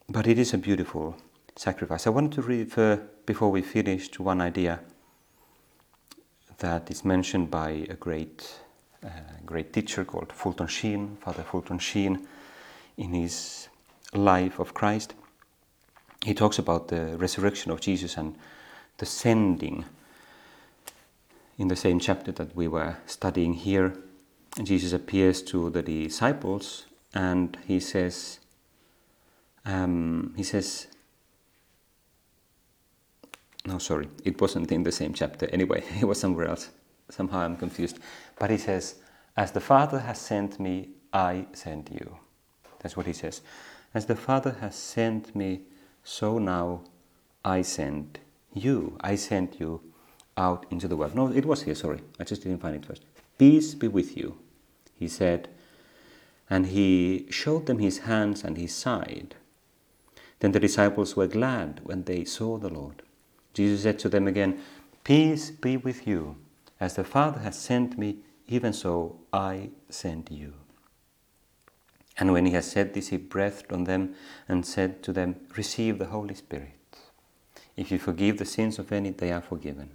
but 0.10 0.26
it 0.26 0.40
is 0.40 0.54
a 0.54 0.58
beautiful 0.58 1.16
sacrifice. 1.56 2.08
I 2.08 2.12
wanted 2.12 2.32
to 2.34 2.42
refer, 2.42 3.02
before 3.26 3.52
we 3.52 3.62
finish, 3.62 4.10
to 4.10 4.24
one 4.24 4.42
idea 4.42 4.80
that 6.60 6.90
is 6.90 7.04
mentioned 7.04 7.52
by 7.52 7.86
a 7.90 7.96
great, 7.96 8.60
great 9.46 9.74
teacher 9.74 10.04
called 10.04 10.32
Fulton 10.34 10.68
Sheen, 10.68 11.18
Father 11.22 11.44
Fulton 11.44 11.80
Sheen, 11.80 12.28
in 12.98 13.14
his 13.14 13.70
Life 14.14 14.60
of 14.60 14.74
Christ. 14.74 15.14
He 16.26 16.34
talks 16.34 16.60
about 16.60 16.88
the 16.88 17.18
resurrection 17.18 17.72
of 17.72 17.82
Jesus 17.82 18.18
and 18.18 18.36
the 18.98 19.06
sending. 19.06 19.86
In 21.58 21.70
the 21.70 21.76
same 21.76 22.00
chapter 22.00 22.32
that 22.34 22.56
we 22.56 22.68
were 22.68 22.98
studying 23.06 23.54
here, 23.54 23.94
Jesus 24.64 24.94
appears 24.94 25.42
to 25.44 25.70
the 25.70 25.82
disciples 25.82 26.86
and 27.14 27.58
he 27.66 27.80
says, 27.80 28.40
um, 29.66 30.34
he 30.36 30.44
says, 30.44 30.88
no, 33.66 33.78
sorry, 33.78 34.08
it 34.24 34.40
wasn't 34.40 34.72
in 34.72 34.84
the 34.84 34.92
same 34.92 35.14
chapter. 35.14 35.48
Anyway, 35.52 35.84
it 36.02 36.06
was 36.06 36.20
somewhere 36.20 36.48
else. 36.48 36.70
Somehow 37.10 37.40
I'm 37.40 37.58
confused. 37.58 38.00
But 38.38 38.50
he 38.50 38.58
says, 38.58 38.96
As 39.36 39.52
the 39.52 39.62
Father 39.62 40.00
has 40.00 40.20
sent 40.20 40.60
me, 40.60 40.90
I 41.14 41.48
send 41.54 41.90
you. 41.92 42.18
That's 42.80 42.98
what 42.98 43.06
he 43.06 43.14
says. 43.14 43.42
As 43.94 44.06
the 44.06 44.16
Father 44.16 44.58
has 44.62 44.76
sent 44.76 45.36
me, 45.36 45.62
so 46.04 46.38
now 46.38 46.82
I 47.44 47.62
send 47.62 48.20
you. 48.54 48.98
I 49.02 49.16
sent 49.16 49.60
you 49.60 49.82
out 50.38 50.66
into 50.70 50.88
the 50.88 50.96
world. 50.96 51.16
No, 51.16 51.32
it 51.32 51.46
was 51.46 51.64
here, 51.64 51.76
sorry. 51.76 52.02
I 52.20 52.24
just 52.24 52.44
didn't 52.44 52.62
find 52.62 52.76
it 52.76 52.86
first. 52.86 53.04
Peace 53.38 53.74
be 53.74 53.88
with 53.88 54.16
you, 54.18 54.38
he 54.96 55.08
said. 55.08 55.50
And 56.50 56.68
he 56.68 57.26
showed 57.30 57.66
them 57.66 57.80
his 57.80 58.00
hands 58.00 58.44
and 58.44 58.58
his 58.58 58.74
side. 58.76 59.36
Then 60.40 60.52
the 60.52 60.60
disciples 60.60 61.16
were 61.16 61.28
glad 61.28 61.82
when 61.84 62.04
they 62.04 62.24
saw 62.24 62.58
the 62.58 62.70
Lord. 62.70 63.02
Jesus 63.54 63.84
said 63.84 64.00
to 64.00 64.10
them 64.10 64.28
again, 64.28 64.60
Peace 65.04 65.50
be 65.50 65.78
with 65.78 66.08
you. 66.08 66.36
As 66.80 66.96
the 66.96 67.04
Father 67.04 67.40
has 67.40 67.58
sent 67.58 67.98
me, 67.98 68.18
even 68.48 68.74
so 68.74 69.20
I 69.34 69.72
send 69.90 70.30
you. 70.32 70.54
And 72.18 72.34
when 72.34 72.46
he 72.46 72.54
had 72.54 72.64
said 72.64 72.94
this, 72.94 73.10
he 73.10 73.18
breathed 73.18 73.72
on 73.72 73.84
them 73.84 74.16
and 74.48 74.66
said 74.66 75.04
to 75.04 75.14
them, 75.14 75.36
Receive 75.56 76.00
the 76.00 76.06
Holy 76.06 76.34
Spirit. 76.36 76.72
If 77.76 77.92
you 77.92 78.00
forgive 78.00 78.38
the 78.38 78.46
sins 78.46 78.80
of 78.80 78.92
any, 78.92 79.12
they 79.12 79.32
are 79.32 79.42
forgiven. 79.42 79.90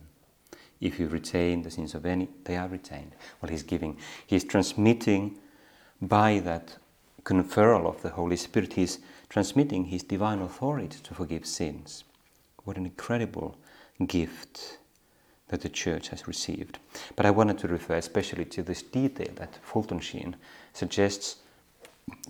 If 0.80 0.98
you 1.00 1.08
retain 1.08 1.62
the 1.62 1.70
sins 1.70 1.94
of 1.94 2.06
any, 2.06 2.28
they 2.44 2.56
are 2.56 2.68
retained. 2.68 3.12
What 3.40 3.50
he's 3.50 3.62
giving, 3.62 3.98
he's 4.26 4.44
transmitting 4.44 5.38
by 6.00 6.40
that 6.40 6.76
conferral 7.24 7.86
of 7.86 8.02
the 8.02 8.10
Holy 8.10 8.36
Spirit, 8.36 8.74
he's 8.74 8.98
transmitting 9.28 9.84
his 9.84 10.02
divine 10.02 10.40
authority 10.40 10.98
to 11.02 11.14
forgive 11.14 11.46
sins. 11.46 12.04
What 12.64 12.76
an 12.76 12.86
incredible 12.86 13.56
gift 14.06 14.78
that 15.52 15.60
the 15.60 15.68
church 15.68 16.08
has 16.08 16.26
received. 16.26 16.78
But 17.14 17.26
I 17.26 17.30
wanted 17.30 17.58
to 17.58 17.68
refer 17.68 17.96
especially 17.96 18.46
to 18.46 18.62
this 18.62 18.82
detail 18.82 19.32
that 19.36 19.58
Fulton 19.62 20.00
Sheen 20.00 20.34
suggests. 20.72 21.36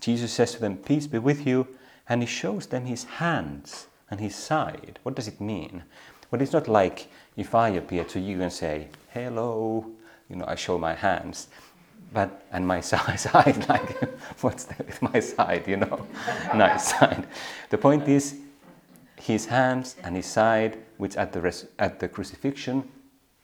Jesus 0.01 0.33
says 0.33 0.53
to 0.53 0.61
them, 0.61 0.77
Peace 0.77 1.07
be 1.07 1.19
with 1.19 1.47
you, 1.47 1.69
and 2.09 2.21
he 2.21 2.27
shows 2.27 2.67
them 2.67 2.85
his 2.85 3.05
hands 3.05 3.87
and 4.11 4.19
his 4.19 4.35
side. 4.35 4.99
What 5.05 5.15
does 5.15 5.29
it 5.29 5.41
mean? 5.41 5.85
Well, 6.31 6.43
it's 6.43 6.53
not 6.53 6.67
like 6.67 7.07
if 7.37 7.55
I 7.55 7.69
appear 7.69 8.03
to 8.07 8.19
you 8.19 8.43
and 8.43 8.53
say, 8.53 8.89
Hello, 9.15 9.87
you 10.29 10.35
know, 10.35 10.45
I 10.49 10.57
show 10.57 10.77
my 10.77 10.95
hands 10.95 11.47
but 12.13 12.45
and 12.53 12.67
my 12.67 12.81
side, 12.93 13.69
like 13.69 14.03
what's 14.41 14.65
that 14.65 14.85
with 14.85 15.01
my 15.01 15.21
side, 15.21 15.67
you 15.67 15.77
know, 15.77 16.07
nice 16.55 16.89
side. 16.89 17.27
The 17.71 17.79
point 17.79 18.09
is, 18.09 18.35
his 19.17 19.47
hands 19.47 19.95
and 20.03 20.17
his 20.17 20.27
side, 20.27 20.77
which 20.99 21.17
at 21.17 21.33
the 21.33 21.41
res- 21.41 21.67
at 21.79 22.01
the 22.01 22.09
crucifixion 22.09 22.91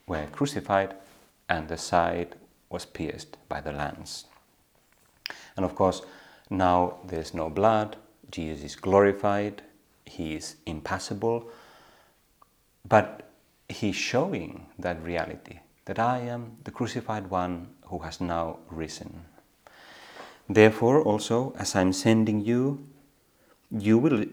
were 0.09 0.27
crucified, 0.33 0.95
and 1.47 1.69
the 1.69 1.77
side 1.77 2.35
was 2.69 2.85
pierced 2.85 3.37
by 3.47 3.61
the 3.61 3.71
lance. 3.71 4.25
And 5.55 5.65
of 5.65 5.75
course, 5.75 6.01
now 6.49 6.97
there's 7.05 7.33
no 7.33 7.49
blood. 7.49 7.95
Jesus 8.31 8.63
is 8.63 8.75
glorified. 8.75 9.61
He 10.05 10.35
is 10.35 10.55
impassible. 10.65 11.49
But 12.87 13.29
He's 13.69 13.95
showing 13.95 14.65
that 14.79 15.01
reality 15.03 15.59
that 15.85 15.99
I 15.99 16.19
am 16.19 16.57
the 16.63 16.71
crucified 16.71 17.29
one 17.29 17.67
who 17.85 17.99
has 17.99 18.19
now 18.19 18.59
risen. 18.69 19.25
Therefore, 20.47 21.01
also, 21.03 21.53
as 21.57 21.75
I'm 21.75 21.93
sending 21.93 22.41
you, 22.41 22.87
you 23.71 23.99
will 23.99 24.25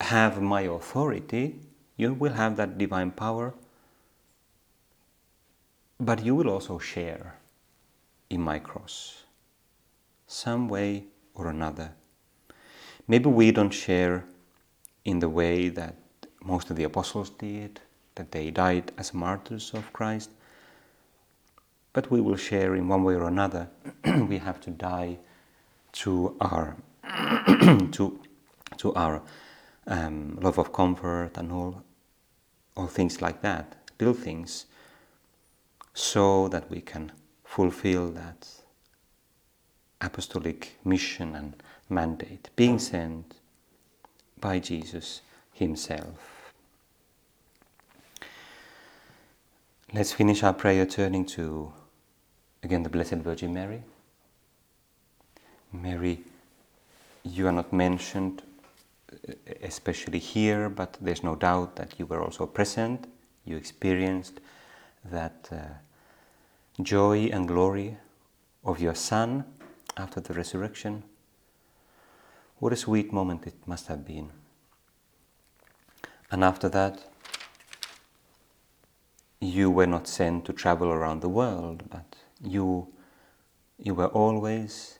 have 0.00 0.40
my 0.40 0.62
authority, 0.62 1.60
you 1.96 2.14
will 2.14 2.34
have 2.34 2.56
that 2.56 2.78
divine 2.78 3.10
power, 3.10 3.54
but 6.00 6.24
you 6.24 6.34
will 6.34 6.48
also 6.48 6.78
share 6.78 7.38
in 8.30 8.40
my 8.40 8.58
cross, 8.58 9.24
some 10.26 10.68
way 10.68 11.04
or 11.34 11.48
another. 11.48 11.92
Maybe 13.06 13.28
we 13.28 13.50
don't 13.52 13.70
share 13.70 14.24
in 15.04 15.18
the 15.18 15.28
way 15.28 15.68
that 15.70 15.96
most 16.44 16.70
of 16.70 16.76
the 16.76 16.84
apostles 16.84 17.30
did, 17.30 17.80
that 18.14 18.32
they 18.32 18.50
died 18.50 18.92
as 18.98 19.14
martyrs 19.14 19.72
of 19.74 19.92
Christ, 19.92 20.30
but 21.92 22.10
we 22.10 22.20
will 22.20 22.36
share 22.36 22.74
in 22.74 22.86
one 22.88 23.02
way 23.02 23.14
or 23.14 23.26
another. 23.26 23.68
we 24.28 24.38
have 24.38 24.60
to 24.60 24.70
die 24.70 25.18
to 25.92 26.36
our 26.40 26.76
to 27.92 28.20
to 28.76 28.94
our 28.94 29.22
um, 29.86 30.38
love 30.40 30.58
of 30.58 30.72
comfort 30.72 31.30
and 31.36 31.50
all 31.50 31.82
all 32.76 32.86
things 32.86 33.20
like 33.22 33.40
that, 33.42 33.76
little 33.98 34.14
things, 34.14 34.66
so 35.98 36.46
that 36.46 36.70
we 36.70 36.80
can 36.80 37.10
fulfill 37.44 38.08
that 38.12 38.46
apostolic 40.00 40.78
mission 40.84 41.34
and 41.34 41.60
mandate, 41.88 42.50
being 42.54 42.78
sent 42.78 43.34
by 44.40 44.60
Jesus 44.60 45.22
Himself. 45.52 46.52
Let's 49.92 50.12
finish 50.12 50.44
our 50.44 50.52
prayer 50.52 50.86
turning 50.86 51.26
to 51.26 51.72
again 52.62 52.84
the 52.84 52.90
Blessed 52.90 53.14
Virgin 53.14 53.52
Mary. 53.52 53.82
Mary, 55.72 56.20
you 57.24 57.48
are 57.48 57.52
not 57.52 57.72
mentioned 57.72 58.42
especially 59.62 60.20
here, 60.20 60.68
but 60.68 60.96
there's 61.00 61.24
no 61.24 61.34
doubt 61.34 61.74
that 61.74 61.98
you 61.98 62.06
were 62.06 62.22
also 62.22 62.46
present. 62.46 63.08
You 63.44 63.56
experienced 63.56 64.40
that 65.10 65.48
uh, 65.50 65.56
joy 66.80 67.28
and 67.32 67.48
glory 67.48 67.96
of 68.64 68.80
your 68.80 68.94
Son 68.94 69.44
after 69.96 70.20
the 70.20 70.34
resurrection. 70.34 71.02
What 72.58 72.72
a 72.72 72.76
sweet 72.76 73.12
moment 73.12 73.46
it 73.46 73.54
must 73.66 73.86
have 73.88 74.04
been. 74.04 74.30
And 76.30 76.44
after 76.44 76.68
that, 76.68 77.04
you 79.40 79.70
were 79.70 79.86
not 79.86 80.06
sent 80.06 80.44
to 80.46 80.52
travel 80.52 80.88
around 80.88 81.20
the 81.20 81.28
world, 81.28 81.84
but 81.90 82.16
you, 82.42 82.88
you 83.78 83.94
were 83.94 84.08
always 84.08 84.98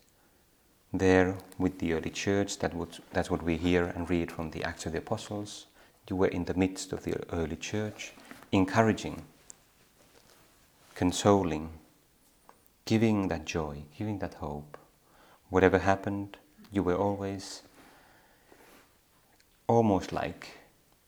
there 0.92 1.36
with 1.58 1.78
the 1.78 1.92
early 1.92 2.10
church. 2.10 2.58
That 2.60 2.74
would, 2.74 2.98
that's 3.12 3.30
what 3.30 3.42
we 3.42 3.56
hear 3.56 3.86
and 3.86 4.08
read 4.08 4.32
from 4.32 4.50
the 4.50 4.64
Acts 4.64 4.86
of 4.86 4.92
the 4.92 4.98
Apostles. 4.98 5.66
You 6.08 6.16
were 6.16 6.28
in 6.28 6.44
the 6.44 6.54
midst 6.54 6.92
of 6.92 7.02
the 7.02 7.14
early 7.34 7.56
church, 7.56 8.12
encouraging, 8.52 9.22
consoling, 10.98 11.70
giving 12.84 13.28
that 13.28 13.44
joy, 13.44 13.84
giving 13.96 14.18
that 14.18 14.34
hope. 14.34 14.76
Whatever 15.48 15.78
happened, 15.78 16.36
you 16.72 16.82
were 16.82 16.96
always 16.96 17.62
almost 19.68 20.12
like 20.12 20.58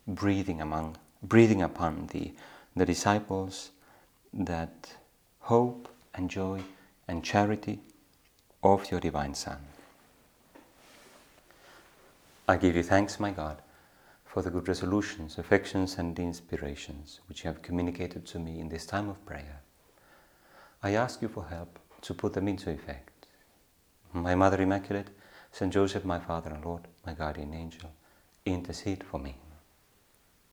breathing 0.06 0.60
among 0.60 0.96
breathing 1.24 1.60
upon 1.60 2.06
the, 2.12 2.32
the 2.76 2.86
disciples 2.86 3.72
that 4.32 4.94
hope 5.40 5.88
and 6.14 6.30
joy 6.30 6.62
and 7.08 7.24
charity 7.24 7.80
of 8.62 8.88
your 8.92 9.00
divine 9.00 9.34
Son. 9.34 9.58
I 12.48 12.56
give 12.58 12.76
you 12.76 12.84
thanks, 12.84 13.18
my 13.18 13.32
God, 13.32 13.60
for 14.24 14.40
the 14.40 14.50
good 14.50 14.68
resolutions, 14.68 15.36
affections, 15.36 15.98
and 15.98 16.16
inspirations 16.16 17.18
which 17.28 17.42
you 17.42 17.48
have 17.48 17.60
communicated 17.60 18.24
to 18.26 18.38
me 18.38 18.60
in 18.60 18.68
this 18.68 18.86
time 18.86 19.08
of 19.08 19.26
prayer. 19.26 19.62
I 20.82 20.92
ask 20.92 21.20
you 21.20 21.28
for 21.28 21.44
help 21.44 21.78
to 22.02 22.14
put 22.14 22.32
them 22.32 22.48
into 22.48 22.70
effect. 22.70 23.26
My 24.12 24.34
Mother 24.34 24.62
Immaculate, 24.62 25.10
Saint 25.52 25.72
Joseph, 25.72 26.04
my 26.04 26.18
Father 26.18 26.50
and 26.50 26.64
Lord, 26.64 26.88
my 27.04 27.12
guardian 27.12 27.52
angel, 27.52 27.90
intercede 28.46 29.04
for 29.04 29.18
me. 29.18 29.36